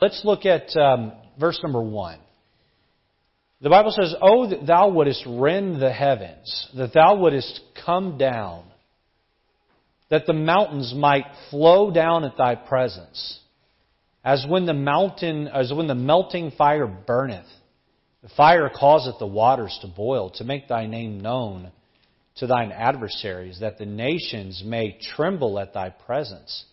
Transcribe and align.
Let's 0.00 0.20
look 0.24 0.46
at 0.46 0.76
um, 0.76 1.12
verse 1.38 1.58
number 1.62 1.82
one. 1.82 2.18
The 3.60 3.70
Bible 3.70 3.90
says, 3.90 4.14
Oh, 4.22 4.48
that 4.48 4.66
thou 4.66 4.90
wouldest 4.90 5.24
rend 5.26 5.82
the 5.82 5.92
heavens, 5.92 6.68
that 6.76 6.92
thou 6.94 7.16
wouldest 7.16 7.60
come 7.84 8.16
down, 8.16 8.64
that 10.10 10.26
the 10.26 10.32
mountains 10.32 10.94
might 10.96 11.26
flow 11.50 11.90
down 11.90 12.24
at 12.24 12.36
thy 12.36 12.54
presence, 12.54 13.40
as 14.24 14.46
when 14.48 14.66
the 14.66 14.74
mountain, 14.74 15.48
as 15.48 15.72
when 15.72 15.88
the 15.88 15.94
melting 15.94 16.52
fire 16.52 16.86
burneth. 16.86 17.46
The 18.22 18.28
fire 18.30 18.68
causeth 18.68 19.18
the 19.18 19.26
waters 19.26 19.76
to 19.82 19.88
boil, 19.88 20.30
to 20.36 20.44
make 20.44 20.68
thy 20.68 20.86
name 20.86 21.20
known 21.20 21.72
to 22.36 22.46
thine 22.46 22.70
adversaries, 22.70 23.58
that 23.60 23.78
the 23.78 23.86
nations 23.86 24.62
may 24.64 24.98
tremble 25.16 25.58
at 25.58 25.74
thy 25.74 25.90
presence. 25.90 26.64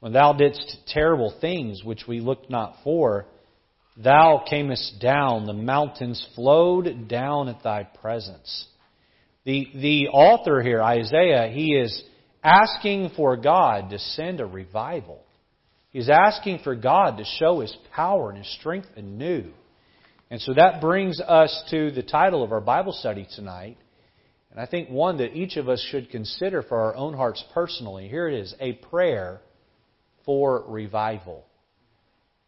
When 0.00 0.12
thou 0.12 0.32
didst 0.32 0.78
terrible 0.86 1.34
things 1.40 1.82
which 1.82 2.06
we 2.06 2.20
looked 2.20 2.50
not 2.50 2.76
for, 2.84 3.26
thou 3.96 4.44
camest 4.48 5.00
down, 5.00 5.46
the 5.46 5.52
mountains 5.52 6.24
flowed 6.34 7.08
down 7.08 7.48
at 7.48 7.62
thy 7.62 7.82
presence. 7.82 8.66
The, 9.44 9.66
the 9.74 10.08
author 10.08 10.62
here, 10.62 10.82
Isaiah, 10.82 11.48
he 11.48 11.74
is 11.74 12.02
asking 12.44 13.10
for 13.16 13.36
God 13.36 13.90
to 13.90 13.98
send 13.98 14.40
a 14.40 14.46
revival. 14.46 15.20
He's 15.90 16.10
asking 16.10 16.60
for 16.62 16.76
God 16.76 17.16
to 17.16 17.24
show 17.24 17.60
His 17.60 17.76
power 17.94 18.30
and 18.30 18.38
His 18.38 18.54
strength 18.58 18.88
anew. 18.96 19.50
And 20.30 20.40
so 20.40 20.54
that 20.54 20.80
brings 20.80 21.20
us 21.20 21.64
to 21.70 21.90
the 21.90 22.02
title 22.02 22.44
of 22.44 22.52
our 22.52 22.60
Bible 22.60 22.92
study 22.92 23.26
tonight. 23.34 23.78
And 24.50 24.60
I 24.60 24.66
think 24.66 24.90
one 24.90 25.18
that 25.18 25.34
each 25.34 25.56
of 25.56 25.68
us 25.68 25.84
should 25.90 26.10
consider 26.10 26.62
for 26.62 26.78
our 26.78 26.94
own 26.94 27.14
hearts 27.14 27.42
personally. 27.54 28.08
Here 28.08 28.28
it 28.28 28.38
is 28.38 28.54
A 28.60 28.74
prayer 28.74 29.40
for 30.28 30.62
revival. 30.68 31.42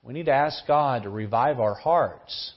We 0.03 0.13
need 0.13 0.27
to 0.27 0.35
ask 0.35 0.67
God 0.67 1.05
to 1.05 1.09
revive 1.09 1.59
our 1.59 1.73
hearts. 1.73 2.53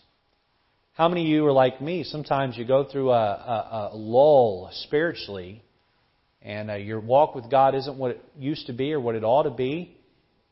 How 0.96 1.08
many 1.08 1.22
of 1.22 1.28
you 1.30 1.46
are 1.46 1.54
like 1.54 1.80
me? 1.80 2.04
Sometimes 2.04 2.58
you 2.58 2.66
go 2.66 2.84
through 2.84 3.12
a, 3.12 3.14
a, 3.14 3.90
a 3.94 3.96
lull 3.96 4.70
spiritually, 4.74 5.64
and 6.42 6.70
uh, 6.70 6.74
your 6.74 7.00
walk 7.00 7.36
with 7.36 7.50
God 7.50 7.74
isn't 7.74 7.98
what 7.98 8.12
it 8.12 8.26
used 8.38 8.68
to 8.68 8.74
be 8.74 8.92
or 8.92 9.00
what 9.00 9.16
it 9.16 9.24
ought 9.24 9.44
to 9.44 9.52
be. 9.52 9.96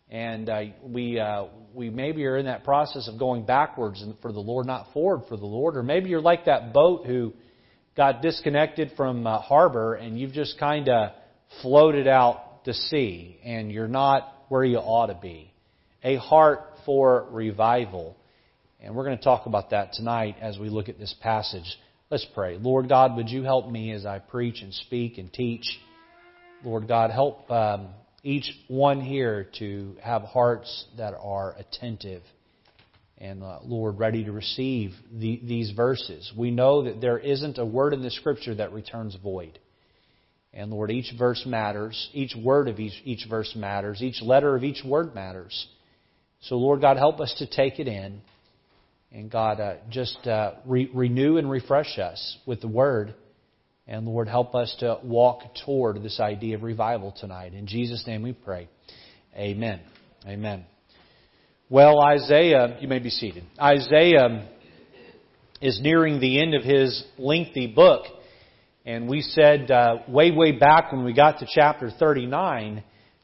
And 0.10 0.48
uh, 0.48 0.62
we 0.82 1.20
uh, 1.20 1.48
we 1.74 1.90
maybe 1.90 2.26
are 2.26 2.38
in 2.38 2.46
that 2.46 2.64
process 2.64 3.10
of 3.10 3.20
going 3.20 3.46
backwards 3.46 4.02
for 4.22 4.32
the 4.32 4.40
Lord, 4.40 4.68
not 4.68 4.94
forward 4.94 5.28
for 5.28 5.36
the 5.36 5.46
Lord. 5.46 5.76
Or 5.76 5.84
maybe 5.84 6.10
you're 6.10 6.22
like 6.22 6.46
that 6.46 6.72
boat 6.72 7.06
who 7.06 7.34
got 7.98 8.22
disconnected 8.22 8.94
from 8.96 9.28
uh, 9.28 9.40
harbor 9.40 9.96
and 9.96 10.18
you've 10.18 10.32
just 10.32 10.58
kind 10.58 10.88
of 10.88 11.12
floated 11.62 12.08
out 12.08 12.64
to 12.64 12.74
sea, 12.74 13.38
and 13.44 13.70
you're 13.70 13.90
not 13.90 14.38
where 14.52 14.66
you 14.66 14.80
ought 14.80 15.08
to 15.08 15.14
be. 15.14 15.50
A 16.04 16.18
heart 16.18 16.74
for 16.86 17.26
revival. 17.32 18.18
And 18.82 18.94
we're 18.94 19.06
going 19.06 19.18
to 19.18 19.24
talk 19.24 19.46
about 19.46 19.70
that 19.70 19.94
tonight 19.94 20.36
as 20.42 20.60
we 20.60 20.68
look 20.68 20.90
at 20.90 21.00
this 21.00 21.16
passage. 21.22 21.78
Let's 22.10 22.28
pray. 22.36 22.58
Lord 22.58 22.90
God, 22.90 23.16
would 23.16 23.30
you 23.30 23.44
help 23.44 23.72
me 23.72 23.94
as 23.94 24.06
I 24.06 24.20
preach 24.20 24.62
and 24.62 24.74
speak 24.74 25.18
and 25.18 25.32
teach? 25.32 25.64
Lord 26.66 26.86
God, 26.86 27.12
help 27.12 27.50
um, 27.50 27.92
each 28.24 28.52
one 28.68 29.00
here 29.00 29.48
to 29.60 29.96
have 30.04 30.24
hearts 30.24 30.86
that 30.98 31.14
are 31.18 31.56
attentive 31.58 32.22
and, 33.20 33.44
uh, 33.44 33.60
Lord, 33.64 34.00
ready 34.00 34.26
to 34.26 34.34
receive 34.34 34.92
the, 35.14 35.40
these 35.46 35.72
verses. 35.72 36.30
We 36.36 36.52
know 36.52 36.84
that 36.84 37.00
there 37.00 37.20
isn't 37.20 37.58
a 37.58 37.66
word 37.66 37.94
in 37.94 38.02
the 38.02 38.12
Scripture 38.12 38.56
that 38.56 38.74
returns 38.74 39.16
void. 39.16 39.60
And 40.54 40.72
Lord, 40.72 40.92
each 40.92 41.14
verse 41.18 41.46
matters. 41.46 42.10
Each 42.14 42.36
word 42.36 42.68
of 42.68 42.80
each, 42.80 43.02
each 43.06 43.26
verse 43.30 43.54
matters. 43.56 44.02
Each 44.02 44.22
letter 44.22 44.56
of 44.56 44.64
each 44.64 44.84
word 44.84 45.16
matters. 45.16 45.68
So, 46.42 46.56
Lord 46.56 46.82
God, 46.82 46.98
help 46.98 47.20
us 47.20 47.34
to 47.38 47.48
take 47.48 47.80
it 47.80 47.88
in. 47.88 48.22
And 49.12 49.30
God, 49.30 49.60
uh, 49.60 49.76
just 49.90 50.26
uh, 50.26 50.54
re- 50.66 50.90
renew 50.94 51.38
and 51.38 51.50
refresh 51.50 52.00
us 52.00 52.38
with 52.46 52.62
the 52.62 52.68
word. 52.68 53.14
And 53.88 54.06
Lord, 54.06 54.28
help 54.28 54.56
us 54.56 54.74
to 54.80 55.00
walk 55.04 55.42
toward 55.66 56.02
this 56.02 56.20
idea 56.20 56.56
of 56.56 56.64
revival 56.64 57.14
tonight. 57.18 57.54
In 57.54 57.68
Jesus' 57.68 58.06
name 58.08 58.24
we 58.24 58.34
pray. 58.34 58.70
Amen. 59.36 59.82
Amen. 60.26 60.66
Well, 61.70 62.02
Isaiah, 62.02 62.78
you 62.82 62.88
may 62.88 63.00
be 63.00 63.10
seated. 63.10 63.44
Isaiah 63.60 64.50
is 65.62 65.80
nearing 65.82 66.20
the 66.20 66.42
end 66.42 66.54
of 66.54 66.64
his 66.64 67.04
lengthy 67.18 67.68
book. 67.68 68.04
And 68.84 69.08
we 69.08 69.22
said 69.22 69.70
uh, 69.70 69.98
way, 70.08 70.32
way 70.32 70.54
back 70.54 70.92
when 70.92 71.06
we 71.06 71.14
got 71.14 71.40
to 71.40 71.48
chapter 71.48 71.92
39 71.92 72.84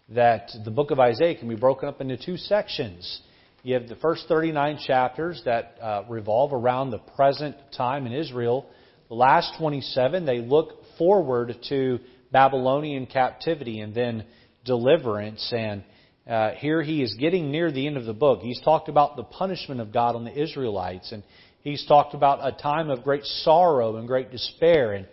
that 0.10 0.52
the 0.64 0.70
book 0.70 0.92
of 0.92 1.00
Isaiah 1.00 1.36
can 1.36 1.50
be 1.50 1.56
broken 1.56 1.90
up 1.90 2.00
into 2.00 2.16
two 2.16 2.38
sections. 2.38 3.22
You 3.64 3.74
have 3.74 3.88
the 3.88 3.96
first 3.96 4.26
39 4.28 4.78
chapters 4.86 5.42
that 5.46 5.76
uh, 5.82 6.04
revolve 6.08 6.54
around 6.54 6.92
the 6.92 7.00
present 7.00 7.56
time 7.76 8.06
in 8.06 8.14
Israel. 8.14 8.68
The 9.10 9.16
last 9.16 9.58
27, 9.58 10.26
they 10.28 10.40
look 10.42 10.74
forward 11.00 11.56
to 11.70 12.00
Babylonian 12.32 13.08
captivity 13.08 13.80
and 13.80 13.96
then 13.96 14.26
deliverance. 14.64 15.52
And 15.52 15.84
uh, 16.30 16.52
here 16.52 16.84
he 16.84 17.02
is 17.02 17.16
getting 17.16 17.50
near 17.50 17.72
the 17.72 17.88
end 17.88 17.98
of 17.98 18.06
the 18.06 18.14
book. 18.14 18.42
He's 18.42 18.62
talked 18.62 18.90
about 18.90 19.16
the 19.16 19.24
punishment 19.24 19.82
of 19.82 19.92
God 19.92 20.16
on 20.16 20.24
the 20.24 20.40
Israelites, 20.40 21.12
and 21.12 21.24
he's 21.64 21.84
talked 21.88 22.14
about 22.14 22.46
a 22.46 22.56
time 22.62 22.92
of 22.92 23.04
great 23.04 23.24
sorrow 23.24 23.98
and 23.98 24.08
great 24.08 24.30
despair. 24.30 24.94
And 24.94 25.08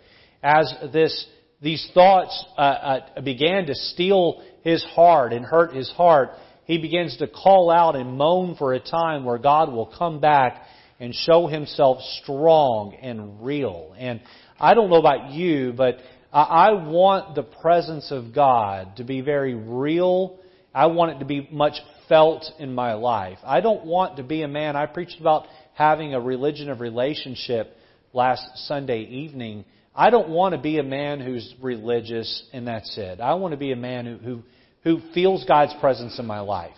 as 0.45 0.71
this, 0.93 1.25
these 1.59 1.89
thoughts 1.95 2.45
uh, 2.55 2.61
uh, 2.61 3.21
began 3.21 3.65
to 3.65 3.73
steal 3.73 4.43
his 4.63 4.83
heart 4.83 5.33
and 5.33 5.43
hurt 5.43 5.73
his 5.73 5.89
heart, 5.91 6.29
he 6.65 6.77
begins 6.77 7.17
to 7.17 7.27
call 7.27 7.71
out 7.71 7.95
and 7.95 8.15
moan 8.15 8.55
for 8.55 8.73
a 8.73 8.79
time 8.79 9.25
where 9.25 9.39
God 9.39 9.73
will 9.73 9.91
come 9.97 10.19
back 10.19 10.61
and 10.99 11.15
show 11.15 11.47
himself 11.47 11.99
strong 12.21 12.95
and 13.01 13.43
real. 13.43 13.95
And 13.97 14.21
I 14.59 14.75
don't 14.75 14.91
know 14.91 14.97
about 14.99 15.31
you, 15.31 15.73
but 15.75 15.97
I 16.31 16.73
want 16.73 17.33
the 17.33 17.43
presence 17.43 18.11
of 18.11 18.33
God 18.33 18.97
to 18.97 19.03
be 19.03 19.21
very 19.21 19.55
real. 19.55 20.37
I 20.73 20.87
want 20.87 21.15
it 21.15 21.19
to 21.19 21.25
be 21.25 21.47
much 21.51 21.75
felt 22.07 22.45
in 22.59 22.73
my 22.75 22.93
life. 22.93 23.39
I 23.43 23.61
don't 23.61 23.85
want 23.85 24.17
to 24.17 24.23
be 24.23 24.43
a 24.43 24.47
man. 24.47 24.75
I 24.75 24.85
preached 24.85 25.19
about 25.19 25.47
having 25.73 26.13
a 26.13 26.21
religion 26.21 26.69
of 26.69 26.81
relationship 26.81 27.75
last 28.13 28.45
Sunday 28.67 29.01
evening. 29.01 29.65
I 29.95 30.09
don't 30.09 30.29
want 30.29 30.53
to 30.53 30.61
be 30.61 30.77
a 30.77 30.83
man 30.83 31.21
who's 31.21 31.53
religious 31.61 32.43
and 32.51 32.67
that's 32.67 32.97
it. 32.97 33.21
I 33.21 33.35
want 33.35 33.53
to 33.53 33.57
be 33.57 33.71
a 33.71 33.77
man 33.77 34.05
who, 34.05 34.17
who, 34.17 34.43
who 34.83 35.13
feels 35.13 35.45
God's 35.45 35.73
presence 35.79 36.19
in 36.19 36.25
my 36.25 36.41
life. 36.41 36.75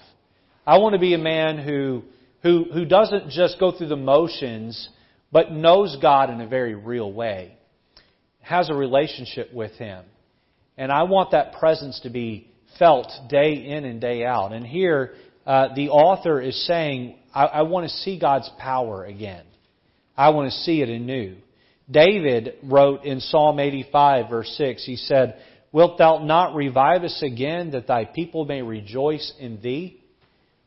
I 0.67 0.77
want 0.77 0.93
to 0.93 0.99
be 0.99 1.15
a 1.15 1.19
man 1.19 1.57
who, 1.57 2.03
who, 2.43 2.65
who 2.71 2.85
doesn't 2.85 3.31
just 3.31 3.59
go 3.59 3.71
through 3.71 3.87
the 3.87 3.95
motions, 3.95 4.89
but 5.31 5.51
knows 5.51 5.97
God 5.99 6.29
in 6.29 6.41
a 6.41 6.47
very 6.47 6.75
real 6.75 7.11
way, 7.11 7.57
has 8.41 8.69
a 8.69 8.75
relationship 8.75 9.51
with 9.51 9.71
Him. 9.73 10.05
And 10.77 10.91
I 10.91 11.03
want 11.03 11.31
that 11.31 11.53
presence 11.53 11.99
to 12.01 12.11
be 12.11 12.51
felt 12.77 13.11
day 13.29 13.53
in 13.53 13.83
and 13.83 13.99
day 13.99 14.25
out. 14.25 14.53
And 14.53 14.65
here, 14.65 15.15
uh, 15.47 15.73
the 15.73 15.89
author 15.89 16.39
is 16.39 16.67
saying, 16.67 17.17
I, 17.33 17.45
I 17.45 17.61
want 17.63 17.85
to 17.85 17.89
see 17.89 18.19
God's 18.19 18.49
power 18.59 19.05
again. 19.05 19.43
I 20.15 20.29
want 20.29 20.51
to 20.51 20.57
see 20.59 20.81
it 20.81 20.89
anew. 20.89 21.37
David 21.89 22.55
wrote 22.63 23.05
in 23.05 23.19
Psalm 23.19 23.59
85 23.59 24.29
verse 24.29 24.53
6, 24.57 24.85
he 24.85 24.95
said, 24.95 25.41
Wilt 25.71 25.97
thou 25.97 26.19
not 26.19 26.55
revive 26.55 27.03
us 27.03 27.21
again 27.21 27.71
that 27.71 27.87
thy 27.87 28.05
people 28.05 28.45
may 28.45 28.61
rejoice 28.61 29.33
in 29.39 29.61
thee? 29.61 30.01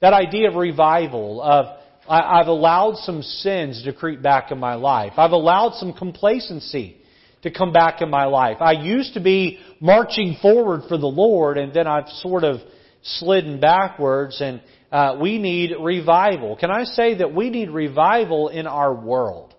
That 0.00 0.12
idea 0.12 0.48
of 0.48 0.56
revival, 0.56 1.42
of 1.42 1.66
I've 2.08 2.48
allowed 2.48 2.96
some 2.96 3.22
sins 3.22 3.82
to 3.84 3.92
creep 3.92 4.22
back 4.22 4.50
in 4.50 4.58
my 4.58 4.74
life. 4.74 5.12
I've 5.16 5.32
allowed 5.32 5.74
some 5.74 5.92
complacency 5.92 6.96
to 7.42 7.50
come 7.50 7.72
back 7.72 8.00
in 8.02 8.10
my 8.10 8.24
life. 8.24 8.56
I 8.60 8.72
used 8.72 9.14
to 9.14 9.20
be 9.20 9.58
marching 9.80 10.36
forward 10.42 10.82
for 10.88 10.98
the 10.98 11.06
Lord 11.06 11.56
and 11.56 11.72
then 11.72 11.86
I've 11.86 12.08
sort 12.08 12.44
of 12.44 12.60
slidden 13.02 13.60
backwards 13.60 14.40
and 14.40 14.60
uh, 14.92 15.16
we 15.20 15.38
need 15.38 15.72
revival. 15.80 16.56
Can 16.56 16.70
I 16.70 16.84
say 16.84 17.18
that 17.18 17.34
we 17.34 17.48
need 17.50 17.70
revival 17.70 18.48
in 18.48 18.66
our 18.66 18.92
world? 18.92 19.49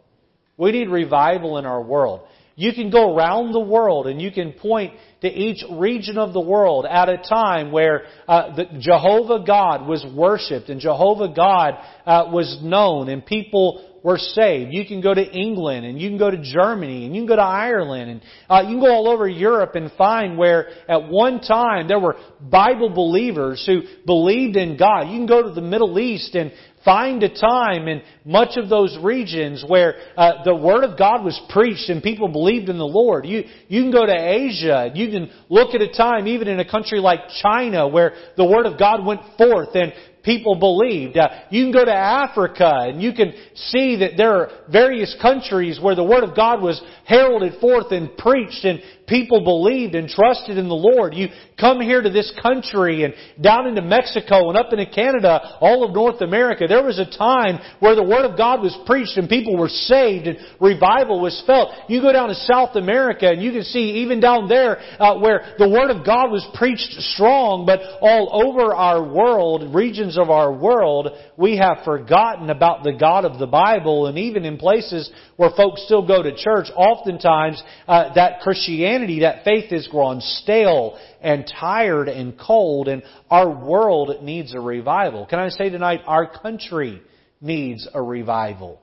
We 0.62 0.72
need 0.72 0.90
revival 0.90 1.58
in 1.58 1.66
our 1.66 1.82
world. 1.82 2.22
You 2.56 2.72
can 2.72 2.92
go 2.92 3.16
around 3.16 3.52
the 3.52 3.60
world 3.60 4.06
and 4.06 4.22
you 4.22 4.30
can 4.30 4.52
point 4.52 4.94
to 5.22 5.28
each 5.28 5.64
region 5.72 6.20
of 6.20 6.34
the 6.34 6.40
world 6.40 6.86
at 6.86 7.10
a 7.10 7.18
time 7.18 7.72
where 7.72 8.04
uh, 8.28 8.56
the 8.56 8.66
Jehovah 8.80 9.44
God 9.44 9.88
was 9.88 10.06
worshipped 10.16 10.70
and 10.70 10.80
Jehovah 10.80 11.34
God 11.36 11.80
uh, 12.06 12.30
was 12.32 12.60
known 12.62 13.10
and 13.10 13.26
people 13.26 13.88
were 14.04 14.18
saved. 14.18 14.72
You 14.72 14.86
can 14.86 15.02
go 15.02 15.14
to 15.14 15.24
England 15.24 15.86
and 15.86 16.00
you 16.00 16.10
can 16.10 16.18
go 16.18 16.30
to 16.30 16.42
Germany 16.42 17.06
and 17.06 17.16
you 17.16 17.22
can 17.22 17.28
go 17.28 17.36
to 17.36 17.42
Ireland 17.42 18.12
and 18.12 18.22
uh, 18.50 18.62
you 18.62 18.76
can 18.76 18.80
go 18.80 18.94
all 18.94 19.10
over 19.10 19.28
Europe 19.28 19.76
and 19.76 19.92
find 19.94 20.38
where 20.38 20.70
at 20.88 21.08
one 21.08 21.40
time 21.40 21.88
there 21.88 22.00
were 22.00 22.18
Bible 22.40 22.90
believers 22.90 23.64
who 23.66 23.82
believed 24.06 24.58
in 24.58 24.78
God. 24.78 25.10
You 25.10 25.18
can 25.18 25.28
go 25.28 25.44
to 25.44 25.52
the 25.52 25.62
Middle 25.62 26.00
East 26.00 26.36
and 26.36 26.52
Find 26.84 27.22
a 27.22 27.30
time 27.30 27.88
in 27.88 28.02
much 28.26 28.58
of 28.58 28.68
those 28.68 28.98
regions 29.02 29.64
where 29.68 29.96
uh, 30.18 30.44
the 30.44 30.56
Word 30.56 30.84
of 30.84 30.98
God 30.98 31.24
was 31.24 31.40
preached 31.50 31.90
and 31.90 32.02
people 32.02 32.28
believed 32.28 32.70
in 32.70 32.78
the 32.78 32.86
Lord. 32.86 33.26
You, 33.26 33.44
you 33.68 33.84
can 33.84 33.92
go 33.92 34.06
to 34.06 34.14
Asia. 34.14 34.92
You 34.96 35.12
can 35.12 35.30
look 35.50 35.76
at 35.76 35.82
a 35.82 35.94
time, 35.94 36.28
even 36.28 36.48
in 36.48 36.60
a 36.60 36.70
country 36.70 37.00
like 37.00 37.20
China, 37.42 37.88
where 37.88 38.14
the 38.36 38.46
Word 38.46 38.66
of 38.66 38.80
God 38.80 39.06
went 39.06 39.22
forth 39.38 39.70
and 39.76 39.94
people 40.24 40.56
believed. 40.56 41.18
Uh, 41.18 41.30
you 41.50 41.66
can 41.66 41.72
go 41.72 41.86
to 41.86 41.94
Africa 41.94 42.72
and 42.74 43.02
you 43.02 43.14
can 43.14 43.34
see 43.56 43.98
that 43.98 44.18
there 44.18 44.36
are 44.36 44.50
various 44.72 45.16
countries 45.22 45.80
where 45.80 45.96
the 45.96 46.04
Word 46.04 46.24
of 46.24 46.36
God 46.36 46.62
was 46.62 46.82
heralded 47.06 47.60
forth 47.60 47.92
and 47.92 48.16
preached 48.18 48.66
and 48.66 48.82
people 49.12 49.44
believed 49.44 49.94
and 49.94 50.08
trusted 50.08 50.58
in 50.58 50.70
the 50.70 50.74
Lord. 50.74 51.14
You 51.14 51.28
come 51.60 51.82
here 51.82 52.02
to 52.02 52.10
this 52.10 52.32
country 52.42 53.04
and 53.04 53.14
down 53.42 53.68
into 53.68 53.82
Mexico 53.82 54.50
and 54.50 54.58
up 54.58 54.72
into 54.72 54.86
Canada, 54.86 55.58
all 55.60 55.84
of 55.84 55.94
North 55.94 56.22
America, 56.22 56.66
there 56.68 56.84
was 56.84 56.98
a 56.98 57.06
time 57.18 57.60
where 57.80 57.94
the 57.94 58.04
Word 58.04 58.24
of 58.24 58.38
God 58.38 58.62
was 58.62 58.76
preached 58.86 59.18
and 59.18 59.28
people 59.28 59.58
were 59.58 59.68
saved 59.68 60.28
and 60.28 60.40
revival 60.62 61.22
was 61.22 61.44
felt. 61.46 61.70
You 61.90 62.02
go 62.02 62.14
down 62.14 62.30
to 62.30 62.36
South 62.36 62.76
America 62.76 63.28
and 63.28 63.44
you 63.44 63.52
can 63.52 63.64
see 63.64 64.02
even 64.02 64.22
down 64.22 64.48
there 64.48 64.80
uh, 64.98 65.20
where 65.20 65.54
the 65.60 65.70
Word 65.70 65.92
of 65.92 66.06
God 66.06 66.32
was 66.32 66.48
preached 66.56 66.94
strong, 67.14 67.66
but 67.66 67.82
all 68.02 68.48
over 68.48 68.74
our 68.74 69.04
world, 69.04 69.76
regions 69.76 70.18
of 70.18 70.30
our 70.30 70.54
world, 70.54 71.10
we 71.36 71.58
have 71.58 71.84
forgotten 71.84 72.50
about 72.50 72.84
the 72.84 72.94
God 72.94 73.26
of 73.26 73.40
the 73.40 73.48
Bible 73.48 74.08
and 74.08 74.18
even 74.18 74.46
in 74.46 74.58
places 74.58 75.12
where 75.36 75.52
folks 75.58 75.84
still 75.84 76.08
go 76.08 76.24
to 76.24 76.34
church, 76.34 76.68
oftentimes 76.76 77.62
uh, 77.88 78.14
that 78.14 78.40
Christianity 78.40 79.01
Christianity, 79.02 79.22
that 79.22 79.44
faith 79.44 79.72
has 79.72 79.88
grown 79.88 80.22
stale 80.22 81.00
and 81.22 81.52
tired 81.60 82.08
and 82.08 82.38
cold, 82.38 82.88
and 82.88 83.04
our 83.30 83.50
world 83.50 84.24
needs 84.24 84.54
a 84.54 84.60
revival. 84.60 85.26
Can 85.26 85.40
I 85.40 85.50
say 85.50 85.70
tonight, 85.70 86.02
our 86.06 86.28
country 86.28 87.02
needs 87.40 87.88
a 87.94 88.02
revival. 88.02 88.81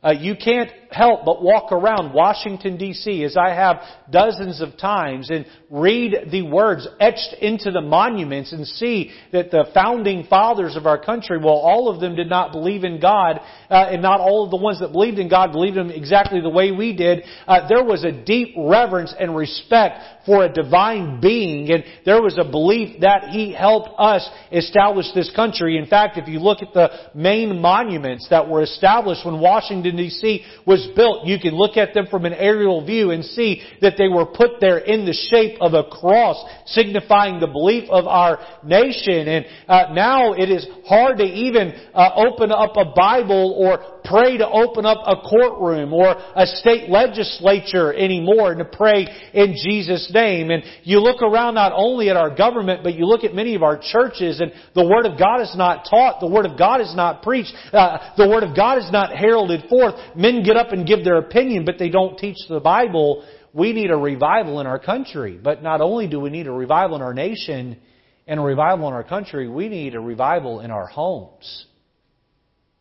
Uh, 0.00 0.12
you 0.12 0.36
can't 0.36 0.70
help 0.92 1.24
but 1.24 1.42
walk 1.42 1.72
around 1.72 2.14
Washington 2.14 2.76
D.C. 2.76 3.24
as 3.24 3.36
I 3.36 3.52
have 3.52 3.82
dozens 4.08 4.60
of 4.62 4.78
times 4.78 5.28
and 5.28 5.44
read 5.70 6.28
the 6.30 6.42
words 6.42 6.86
etched 7.00 7.34
into 7.40 7.72
the 7.72 7.80
monuments 7.80 8.52
and 8.52 8.64
see 8.64 9.10
that 9.32 9.50
the 9.50 9.66
founding 9.74 10.24
fathers 10.30 10.76
of 10.76 10.86
our 10.86 11.02
country, 11.02 11.36
well, 11.36 11.54
all 11.54 11.88
of 11.88 12.00
them 12.00 12.14
did 12.14 12.28
not 12.28 12.52
believe 12.52 12.84
in 12.84 13.00
God, 13.00 13.40
uh, 13.68 13.88
and 13.90 14.00
not 14.00 14.20
all 14.20 14.44
of 14.44 14.52
the 14.52 14.56
ones 14.56 14.78
that 14.78 14.92
believed 14.92 15.18
in 15.18 15.28
God 15.28 15.50
believed 15.50 15.76
in 15.76 15.90
Him 15.90 15.96
exactly 15.96 16.40
the 16.40 16.48
way 16.48 16.70
we 16.70 16.96
did. 16.96 17.24
Uh, 17.48 17.66
there 17.66 17.82
was 17.82 18.04
a 18.04 18.12
deep 18.12 18.54
reverence 18.56 19.12
and 19.18 19.34
respect 19.34 20.17
for 20.28 20.44
a 20.44 20.52
divine 20.52 21.22
being, 21.22 21.72
and 21.72 21.82
there 22.04 22.20
was 22.20 22.36
a 22.38 22.44
belief 22.44 23.00
that 23.00 23.30
He 23.30 23.54
helped 23.54 23.88
us 23.98 24.28
establish 24.52 25.06
this 25.14 25.32
country. 25.34 25.78
In 25.78 25.86
fact, 25.86 26.18
if 26.18 26.28
you 26.28 26.38
look 26.38 26.60
at 26.60 26.74
the 26.74 26.90
main 27.14 27.62
monuments 27.62 28.28
that 28.28 28.46
were 28.46 28.62
established 28.62 29.24
when 29.24 29.40
Washington 29.40 29.96
DC 29.96 30.40
was 30.66 30.86
built, 30.94 31.24
you 31.24 31.38
can 31.40 31.54
look 31.54 31.78
at 31.78 31.94
them 31.94 32.08
from 32.10 32.26
an 32.26 32.34
aerial 32.34 32.84
view 32.84 33.10
and 33.10 33.24
see 33.24 33.62
that 33.80 33.94
they 33.96 34.08
were 34.08 34.26
put 34.26 34.60
there 34.60 34.76
in 34.76 35.06
the 35.06 35.14
shape 35.30 35.56
of 35.62 35.72
a 35.72 35.84
cross, 35.84 36.36
signifying 36.66 37.40
the 37.40 37.46
belief 37.46 37.88
of 37.88 38.06
our 38.06 38.38
nation. 38.62 39.28
And 39.28 39.46
uh, 39.66 39.94
now 39.94 40.34
it 40.34 40.50
is 40.50 40.66
hard 40.86 41.16
to 41.18 41.24
even 41.24 41.72
uh, 41.94 42.10
open 42.16 42.52
up 42.52 42.76
a 42.76 42.92
Bible 42.94 43.54
or 43.56 43.98
pray 44.04 44.36
to 44.36 44.48
open 44.48 44.84
up 44.84 44.98
a 45.06 45.16
courtroom 45.28 45.92
or 45.92 46.16
a 46.36 46.46
state 46.46 46.90
legislature 46.90 47.94
anymore 47.94 48.52
and 48.52 48.58
to 48.58 48.64
pray 48.64 49.06
in 49.32 49.54
Jesus' 49.54 50.10
name. 50.12 50.17
And 50.18 50.64
you 50.84 51.00
look 51.00 51.22
around 51.22 51.54
not 51.54 51.72
only 51.74 52.10
at 52.10 52.16
our 52.16 52.34
government, 52.34 52.82
but 52.82 52.94
you 52.94 53.06
look 53.06 53.24
at 53.24 53.34
many 53.34 53.54
of 53.54 53.62
our 53.62 53.78
churches 53.80 54.40
and 54.40 54.52
the 54.74 54.86
Word 54.86 55.06
of 55.06 55.18
God 55.18 55.40
is 55.40 55.54
not 55.56 55.86
taught, 55.88 56.20
the 56.20 56.26
Word 56.26 56.46
of 56.46 56.58
God 56.58 56.80
is 56.80 56.94
not 56.94 57.22
preached, 57.22 57.52
uh, 57.72 58.14
the 58.16 58.28
Word 58.28 58.42
of 58.42 58.56
God 58.56 58.78
is 58.78 58.90
not 58.90 59.16
heralded 59.16 59.68
forth. 59.68 59.94
Men 60.16 60.42
get 60.42 60.56
up 60.56 60.72
and 60.72 60.86
give 60.86 61.04
their 61.04 61.18
opinion, 61.18 61.64
but 61.64 61.78
they 61.78 61.88
don't 61.88 62.18
teach 62.18 62.36
the 62.48 62.60
Bible. 62.60 63.24
We 63.52 63.72
need 63.72 63.90
a 63.90 63.96
revival 63.96 64.60
in 64.60 64.66
our 64.66 64.78
country. 64.78 65.38
But 65.42 65.62
not 65.62 65.80
only 65.80 66.06
do 66.06 66.20
we 66.20 66.30
need 66.30 66.46
a 66.46 66.52
revival 66.52 66.96
in 66.96 67.02
our 67.02 67.14
nation 67.14 67.78
and 68.26 68.40
a 68.40 68.42
revival 68.42 68.88
in 68.88 68.94
our 68.94 69.04
country, 69.04 69.48
we 69.48 69.68
need 69.68 69.94
a 69.94 70.00
revival 70.00 70.60
in 70.60 70.70
our 70.70 70.86
homes. 70.86 71.66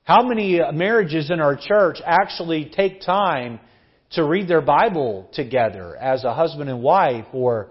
How 0.04 0.24
many 0.24 0.62
marriages 0.74 1.30
in 1.30 1.42
our 1.42 1.57
church 1.57 1.98
actually 2.06 2.72
take 2.74 3.01
time 3.01 3.60
to 4.12 4.24
read 4.24 4.48
their 4.48 4.62
Bible 4.62 5.30
together 5.33 5.95
as 5.98 6.24
a 6.24 6.33
husband 6.33 6.69
and 6.69 6.81
wife 6.81 7.25
or 7.33 7.69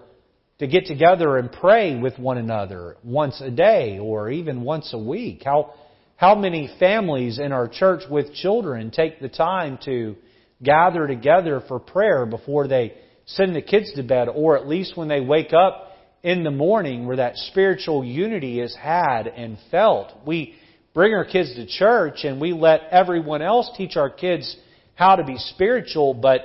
to 0.59 0.67
get 0.67 0.87
together 0.87 1.37
and 1.37 1.51
pray 1.53 1.99
with 1.99 2.19
one 2.19 2.39
another 2.39 2.97
once 3.03 3.41
a 3.41 3.51
day 3.51 3.99
or 3.99 4.31
even 4.31 4.63
once 4.63 4.93
a 4.93 4.99
week? 4.99 5.43
How, 5.45 5.75
how 6.17 6.35
many 6.35 6.75
families 6.79 7.39
in 7.39 7.53
our 7.53 7.69
church 7.69 8.03
with 8.11 8.35
children 8.35 8.91
take 8.91 9.21
the 9.21 9.29
time 9.29 9.79
to 9.85 10.17
gather 10.63 11.07
together 11.07 11.63
for 11.69 11.79
prayer 11.79 12.27
before 12.27 12.69
they 12.69 12.95
send 13.27 13.55
the 13.55 13.63
kids 13.63 13.93
to 13.95 14.03
bed 14.03 14.29
or 14.29 14.57
at 14.57 14.67
least 14.67 14.97
when 14.97 15.09
they 15.09 15.21
wake 15.21 15.53
up 15.53 15.93
in 16.23 16.43
the 16.43 16.51
morning 16.51 17.07
where 17.07 17.17
that 17.17 17.37
spiritual 17.37 18.05
unity 18.05 18.61
is 18.61 18.75
had 18.75 19.27
and 19.27 19.59
felt? 19.71 20.13
We 20.27 20.55
bring 20.95 21.13
our 21.13 21.27
kids 21.27 21.55
to 21.57 21.67
church 21.67 22.25
and 22.25 22.41
we 22.41 22.53
let 22.53 22.89
everyone 22.91 23.43
else 23.43 23.71
teach 23.77 23.97
our 23.97 24.11
kids 24.11 24.57
how 24.97 25.15
to 25.17 25.25
be 25.25 25.37
spiritual, 25.37 26.15
but 26.15 26.41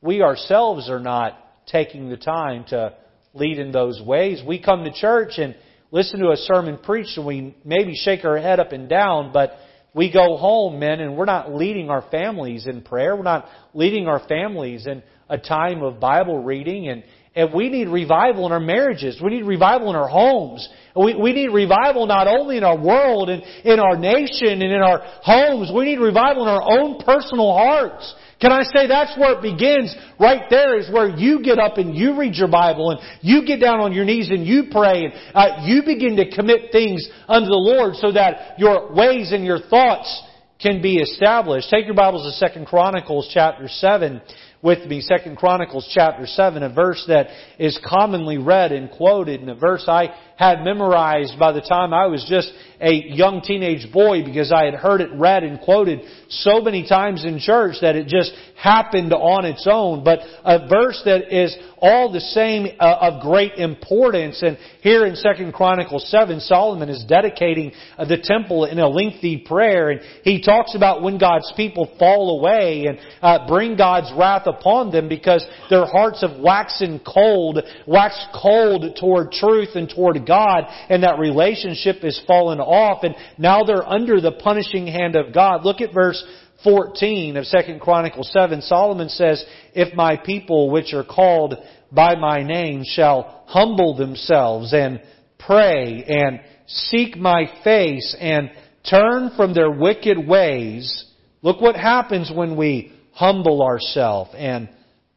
we 0.00 0.22
ourselves 0.22 0.90
are 0.90 0.98
not 0.98 1.38
taking 1.66 2.08
the 2.08 2.16
time 2.16 2.64
to 2.68 2.94
lead 3.34 3.58
in 3.58 3.72
those 3.72 4.02
ways. 4.04 4.42
We 4.44 4.60
come 4.60 4.84
to 4.84 4.92
church 4.92 5.34
and 5.38 5.54
listen 5.90 6.18
to 6.20 6.30
a 6.30 6.36
sermon 6.36 6.78
preached 6.78 7.16
and 7.16 7.26
we 7.26 7.56
maybe 7.64 7.94
shake 7.94 8.24
our 8.24 8.38
head 8.38 8.58
up 8.58 8.72
and 8.72 8.88
down, 8.88 9.32
but 9.32 9.52
we 9.94 10.10
go 10.10 10.36
home, 10.36 10.80
men, 10.80 11.00
and 11.00 11.16
we're 11.16 11.24
not 11.26 11.54
leading 11.54 11.90
our 11.90 12.02
families 12.10 12.66
in 12.66 12.82
prayer. 12.82 13.14
We're 13.14 13.22
not 13.22 13.48
leading 13.74 14.08
our 14.08 14.26
families 14.26 14.86
in 14.86 15.02
a 15.28 15.38
time 15.38 15.82
of 15.82 16.00
Bible 16.00 16.42
reading 16.42 16.88
and, 16.88 17.04
and 17.36 17.52
we 17.52 17.68
need 17.68 17.88
revival 17.88 18.46
in 18.46 18.52
our 18.52 18.60
marriages. 18.60 19.20
We 19.22 19.30
need 19.30 19.44
revival 19.44 19.90
in 19.90 19.96
our 19.96 20.08
homes. 20.08 20.68
We, 20.94 21.14
we 21.16 21.32
need 21.32 21.48
revival 21.48 22.06
not 22.06 22.28
only 22.28 22.56
in 22.56 22.64
our 22.64 22.78
world 22.78 23.28
and 23.28 23.42
in 23.64 23.80
our 23.80 23.96
nation 23.96 24.62
and 24.62 24.62
in 24.62 24.80
our 24.80 25.00
homes. 25.22 25.72
We 25.74 25.84
need 25.84 25.98
revival 25.98 26.44
in 26.44 26.48
our 26.48 26.62
own 26.62 27.00
personal 27.04 27.52
hearts. 27.52 28.14
Can 28.40 28.52
I 28.52 28.62
say 28.62 28.86
that's 28.86 29.18
where 29.18 29.38
it 29.38 29.42
begins? 29.42 29.94
Right 30.20 30.42
there 30.48 30.78
is 30.78 30.88
where 30.92 31.08
you 31.08 31.42
get 31.42 31.58
up 31.58 31.78
and 31.78 31.96
you 31.96 32.18
read 32.18 32.34
your 32.34 32.48
Bible 32.48 32.90
and 32.90 33.00
you 33.20 33.44
get 33.44 33.58
down 33.58 33.80
on 33.80 33.92
your 33.92 34.04
knees 34.04 34.30
and 34.30 34.46
you 34.46 34.64
pray 34.70 35.06
and 35.06 35.14
uh, 35.34 35.64
you 35.64 35.82
begin 35.84 36.16
to 36.16 36.30
commit 36.30 36.70
things 36.70 37.08
unto 37.26 37.46
the 37.46 37.56
Lord 37.56 37.94
so 37.96 38.12
that 38.12 38.58
your 38.58 38.94
ways 38.94 39.32
and 39.32 39.44
your 39.44 39.58
thoughts 39.58 40.22
can 40.60 40.80
be 40.80 40.96
established. 40.96 41.68
Take 41.70 41.86
your 41.86 41.94
Bibles 41.94 42.22
to 42.24 42.32
Second 42.38 42.66
Chronicles 42.66 43.30
chapter 43.32 43.66
7 43.66 44.20
with 44.64 44.86
me. 44.88 45.02
Second 45.02 45.36
Chronicles 45.36 45.88
chapter 45.94 46.26
7, 46.26 46.62
a 46.62 46.72
verse 46.72 47.04
that 47.06 47.28
is 47.58 47.78
commonly 47.86 48.38
read 48.38 48.72
and 48.72 48.90
quoted 48.90 49.40
and 49.40 49.50
a 49.50 49.54
verse 49.54 49.84
I 49.86 50.08
had 50.36 50.64
memorized 50.64 51.38
by 51.38 51.52
the 51.52 51.60
time 51.60 51.94
I 51.94 52.06
was 52.06 52.24
just 52.28 52.52
a 52.80 52.92
young 52.92 53.40
teenage 53.40 53.90
boy 53.92 54.24
because 54.24 54.52
I 54.52 54.64
had 54.64 54.74
heard 54.74 55.00
it 55.00 55.10
read 55.14 55.44
and 55.44 55.60
quoted 55.60 56.00
so 56.28 56.60
many 56.60 56.86
times 56.86 57.24
in 57.24 57.38
church 57.38 57.76
that 57.80 57.96
it 57.96 58.08
just 58.08 58.32
happened 58.56 59.12
on 59.12 59.44
its 59.44 59.66
own. 59.70 60.04
But 60.04 60.20
a 60.44 60.66
verse 60.68 61.00
that 61.04 61.34
is 61.34 61.56
all 61.78 62.10
the 62.10 62.20
same 62.20 62.66
uh, 62.80 62.96
of 63.00 63.22
great 63.22 63.54
importance. 63.54 64.42
And 64.42 64.58
here 64.80 65.06
in 65.06 65.16
Second 65.16 65.52
Chronicles 65.52 66.10
7, 66.10 66.40
Solomon 66.40 66.88
is 66.88 67.04
dedicating 67.04 67.72
uh, 67.96 68.06
the 68.06 68.18
temple 68.18 68.64
in 68.64 68.78
a 68.78 68.88
lengthy 68.88 69.38
prayer. 69.38 69.90
And 69.90 70.00
he 70.22 70.42
talks 70.42 70.74
about 70.74 71.02
when 71.02 71.18
God's 71.18 71.52
people 71.56 71.94
fall 71.98 72.40
away 72.40 72.86
and 72.86 72.98
uh, 73.22 73.46
bring 73.46 73.76
God's 73.76 74.12
wrath 74.16 74.46
upon 74.46 74.90
them 74.90 75.08
because 75.08 75.46
their 75.70 75.86
hearts 75.86 76.22
have 76.22 76.40
waxen 76.40 77.00
cold, 77.06 77.60
waxed 77.86 78.28
cold 78.34 78.96
toward 78.98 79.30
truth 79.32 79.70
and 79.74 79.88
toward 79.88 80.23
God, 80.24 80.64
and 80.88 81.02
that 81.02 81.18
relationship 81.18 82.04
is 82.04 82.20
fallen 82.26 82.60
off, 82.60 83.04
and 83.04 83.14
now 83.38 83.64
they're 83.64 83.88
under 83.88 84.20
the 84.20 84.32
punishing 84.32 84.86
hand 84.86 85.16
of 85.16 85.34
God. 85.34 85.64
Look 85.64 85.80
at 85.80 85.94
verse 85.94 86.22
14 86.64 87.36
of 87.36 87.44
2 87.44 87.78
Chronicles 87.78 88.30
7. 88.32 88.62
Solomon 88.62 89.08
says, 89.08 89.44
If 89.74 89.94
my 89.94 90.16
people 90.16 90.70
which 90.70 90.94
are 90.94 91.04
called 91.04 91.54
by 91.92 92.14
my 92.16 92.42
name 92.42 92.82
shall 92.84 93.44
humble 93.46 93.96
themselves 93.96 94.72
and 94.72 95.00
pray 95.38 96.04
and 96.06 96.40
seek 96.66 97.16
my 97.16 97.44
face 97.62 98.16
and 98.18 98.50
turn 98.88 99.30
from 99.36 99.54
their 99.54 99.70
wicked 99.70 100.26
ways, 100.26 101.04
look 101.42 101.60
what 101.60 101.76
happens 101.76 102.32
when 102.34 102.56
we 102.56 102.92
humble 103.12 103.62
ourselves 103.62 104.30
and 104.34 104.68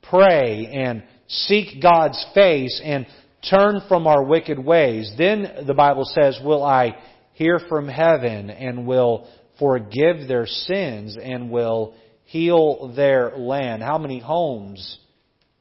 pray 0.04 0.68
and 0.68 1.04
seek 1.28 1.82
God's 1.82 2.24
face 2.34 2.82
and 2.84 3.06
turn 3.50 3.82
from 3.88 4.08
our 4.08 4.24
wicked 4.24 4.60
ways. 4.60 5.12
Then 5.18 5.66
the 5.66 5.74
Bible 5.74 6.06
says, 6.06 6.40
will 6.44 6.64
I 6.64 6.98
hear 7.34 7.60
from 7.70 7.88
heaven 7.88 8.50
and 8.50 8.88
will 8.88 9.28
forgive 9.60 10.28
their 10.28 10.46
sins 10.46 11.18
and 11.22 11.52
will 11.52 11.94
heal 12.26 12.94
their 12.96 13.38
land. 13.38 13.84
How 13.84 13.98
many 13.98 14.20
homes 14.20 15.00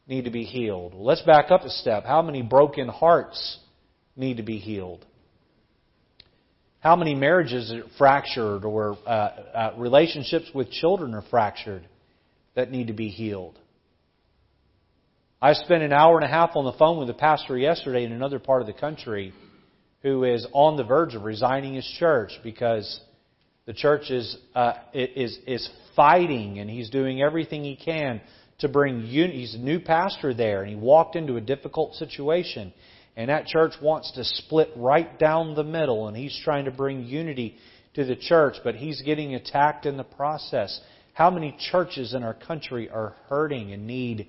need 0.06 0.25
to 0.25 0.30
be 0.30 0.45
healed? 0.45 0.95
let's 0.95 1.23
back 1.23 1.50
up 1.50 1.62
a 1.62 1.71
step. 1.71 2.04
How 2.04 2.23
many 2.23 2.42
broken 2.42 2.88
hearts 2.88 3.59
need 4.16 4.38
to 4.38 4.42
be 4.42 4.59
healed? 4.59 5.04
How 6.80 6.97
many 6.97 7.14
marriages 7.14 7.73
are 7.73 7.83
fractured 7.99 8.64
or 8.64 8.97
uh, 9.06 9.11
uh, 9.11 9.75
relationships 9.76 10.47
with 10.54 10.71
children 10.71 11.14
are 11.14 11.25
fractured 11.30 11.87
that 12.54 12.71
need 12.71 12.87
to 12.87 12.92
be 12.92 13.09
healed? 13.09 13.59
I 15.40 15.52
spent 15.52 15.83
an 15.83 15.93
hour 15.93 16.16
and 16.16 16.25
a 16.25 16.28
half 16.28 16.57
on 16.57 16.64
the 16.64 16.73
phone 16.73 16.99
with 16.99 17.11
a 17.11 17.14
pastor 17.14 17.59
yesterday 17.59 18.05
in 18.05 18.12
another 18.12 18.38
part 18.38 18.62
of 18.62 18.66
the 18.66 18.73
country 18.73 19.35
who 20.02 20.25
is 20.25 20.47
on 20.52 20.78
the 20.78 20.85
verge 20.85 21.14
of 21.14 21.25
resigning 21.25 21.75
his 21.75 21.87
church 21.99 22.33
because 22.43 23.00
the 23.66 23.75
church 23.75 24.11
is, 24.11 24.35
uh, 24.55 24.73
is, 24.95 25.38
is 25.47 25.69
fighting 25.95 26.59
and 26.59 26.71
he's 26.71 26.88
doing 26.88 27.21
everything 27.21 27.64
he 27.64 27.76
can 27.76 28.23
to 28.61 28.69
bring 28.69 29.02
unity. 29.02 29.40
He's 29.40 29.55
a 29.55 29.59
new 29.59 29.78
pastor 29.78 30.33
there 30.33 30.62
and 30.62 30.71
he 30.71 30.76
walked 30.76 31.16
into 31.16 31.37
a 31.37 31.43
difficult 31.43 31.97
situation. 31.97 32.73
And 33.14 33.28
that 33.28 33.45
church 33.45 33.75
wants 33.83 34.12
to 34.12 34.25
split 34.25 34.71
right 34.75 35.19
down 35.19 35.55
the 35.55 35.64
middle 35.64 36.09
and 36.09 36.16
he's 36.16 36.38
trying 36.45 36.64
to 36.64 36.71
bring 36.71 37.05
unity 37.05 37.59
to 37.93 38.07
the 38.07 38.16
church, 38.16 38.57
but 38.64 38.75
he's 38.75 39.02
getting 39.02 39.35
attacked 39.35 39.85
in 39.85 39.99
the 39.99 40.05
process. 40.05 40.81
How 41.12 41.31
many 41.31 41.55
churches 41.71 42.14
in 42.14 42.23
our 42.23 42.35
country 42.35 42.88
are 42.88 43.16
hurting 43.28 43.73
and 43.73 43.87
need 43.87 44.28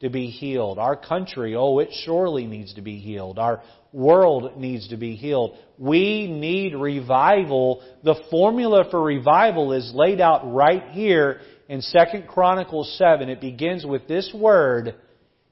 to 0.00 0.10
be 0.10 0.26
healed? 0.26 0.78
Our 0.78 0.96
country, 0.96 1.56
oh, 1.56 1.78
it 1.78 1.90
surely 2.04 2.46
needs 2.46 2.74
to 2.74 2.82
be 2.82 2.98
healed. 2.98 3.38
Our 3.38 3.62
world 3.92 4.58
needs 4.58 4.88
to 4.88 4.96
be 4.96 5.16
healed. 5.16 5.56
We 5.78 6.26
need 6.26 6.74
revival. 6.74 7.82
The 8.04 8.16
formula 8.30 8.84
for 8.90 9.02
revival 9.02 9.72
is 9.72 9.92
laid 9.94 10.20
out 10.20 10.52
right 10.52 10.84
here 10.90 11.40
in 11.68 11.80
2 11.80 12.22
Chronicles 12.28 12.96
7. 12.98 13.28
It 13.28 13.40
begins 13.40 13.86
with 13.86 14.06
this 14.06 14.30
word, 14.34 14.94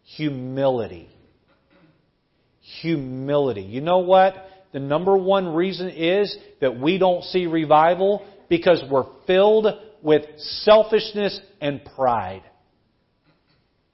humility. 0.03 1.09
Humility. 2.81 3.63
You 3.63 3.81
know 3.81 3.99
what? 3.99 4.35
The 4.73 4.81
number 4.81 5.17
one 5.17 5.55
reason 5.55 5.89
is 5.89 6.37
that 6.61 6.79
we 6.79 6.99
don't 6.99 7.23
see 7.25 7.47
revival 7.47 8.27
because 8.49 8.83
we're 8.91 9.07
filled 9.27 9.67
with 10.03 10.25
selfishness 10.39 11.41
and 11.61 11.81
pride. 11.97 12.43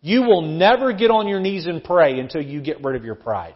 You 0.00 0.22
will 0.22 0.42
never 0.42 0.92
get 0.92 1.10
on 1.10 1.28
your 1.28 1.40
knees 1.40 1.66
and 1.66 1.82
pray 1.84 2.18
until 2.18 2.42
you 2.42 2.62
get 2.62 2.82
rid 2.82 2.96
of 2.96 3.04
your 3.04 3.14
pride. 3.14 3.54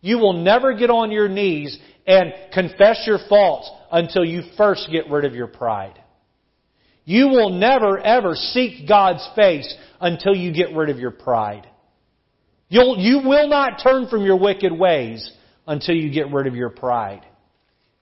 You 0.00 0.18
will 0.18 0.34
never 0.34 0.74
get 0.74 0.90
on 0.90 1.10
your 1.10 1.28
knees 1.28 1.78
and 2.06 2.32
confess 2.52 3.02
your 3.06 3.18
faults 3.28 3.70
until 3.90 4.24
you 4.24 4.42
first 4.56 4.88
get 4.92 5.10
rid 5.10 5.24
of 5.24 5.34
your 5.34 5.46
pride. 5.46 5.98
You 7.04 7.28
will 7.28 7.50
never 7.50 7.98
ever 7.98 8.34
seek 8.34 8.88
God's 8.88 9.26
face 9.34 9.74
until 10.00 10.34
you 10.34 10.52
get 10.52 10.74
rid 10.74 10.90
of 10.90 10.98
your 10.98 11.10
pride. 11.10 11.66
You'll, 12.68 12.98
you 12.98 13.20
will 13.26 13.48
not 13.48 13.80
turn 13.82 14.08
from 14.08 14.24
your 14.24 14.38
wicked 14.38 14.72
ways 14.72 15.30
until 15.66 15.94
you 15.94 16.12
get 16.12 16.32
rid 16.32 16.46
of 16.46 16.54
your 16.54 16.70
pride. 16.70 17.22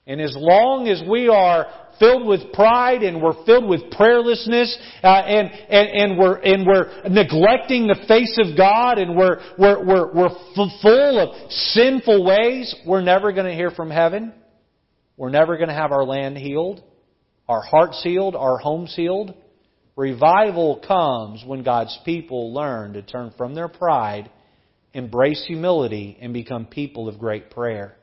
And 0.06 0.20
as 0.20 0.34
long 0.36 0.88
as 0.88 1.02
we 1.08 1.28
are 1.28 1.66
filled 1.98 2.26
with 2.26 2.52
pride 2.52 3.02
and 3.02 3.22
we're 3.22 3.44
filled 3.44 3.68
with 3.68 3.82
prayerlessness 3.92 4.74
uh, 5.04 5.06
and, 5.06 5.50
and, 5.50 5.88
and, 5.88 6.18
we're, 6.18 6.38
and 6.38 6.66
we're 6.66 7.02
neglecting 7.08 7.86
the 7.86 8.04
face 8.08 8.36
of 8.38 8.56
God 8.56 8.98
and 8.98 9.16
we're, 9.16 9.38
we're, 9.56 9.84
we're, 9.84 10.12
we're 10.12 10.36
full 10.54 11.20
of 11.20 11.50
sinful 11.50 12.24
ways, 12.24 12.74
we're 12.84 13.02
never 13.02 13.32
going 13.32 13.46
to 13.46 13.54
hear 13.54 13.70
from 13.70 13.90
heaven. 13.90 14.32
We're 15.16 15.30
never 15.30 15.56
going 15.56 15.68
to 15.68 15.74
have 15.74 15.92
our 15.92 16.04
land 16.04 16.36
healed, 16.36 16.82
our 17.48 17.62
heart 17.62 17.92
healed, 18.02 18.34
our 18.34 18.58
home 18.58 18.86
healed. 18.86 19.34
Revival 19.94 20.82
comes 20.86 21.44
when 21.46 21.62
God's 21.62 21.96
people 22.04 22.52
learn 22.52 22.94
to 22.94 23.02
turn 23.02 23.32
from 23.36 23.54
their 23.54 23.68
pride, 23.68 24.30
embrace 24.94 25.44
humility, 25.46 26.18
and 26.20 26.32
become 26.32 26.66
people 26.66 27.08
of 27.08 27.18
great 27.18 27.50
prayer. 27.50 27.96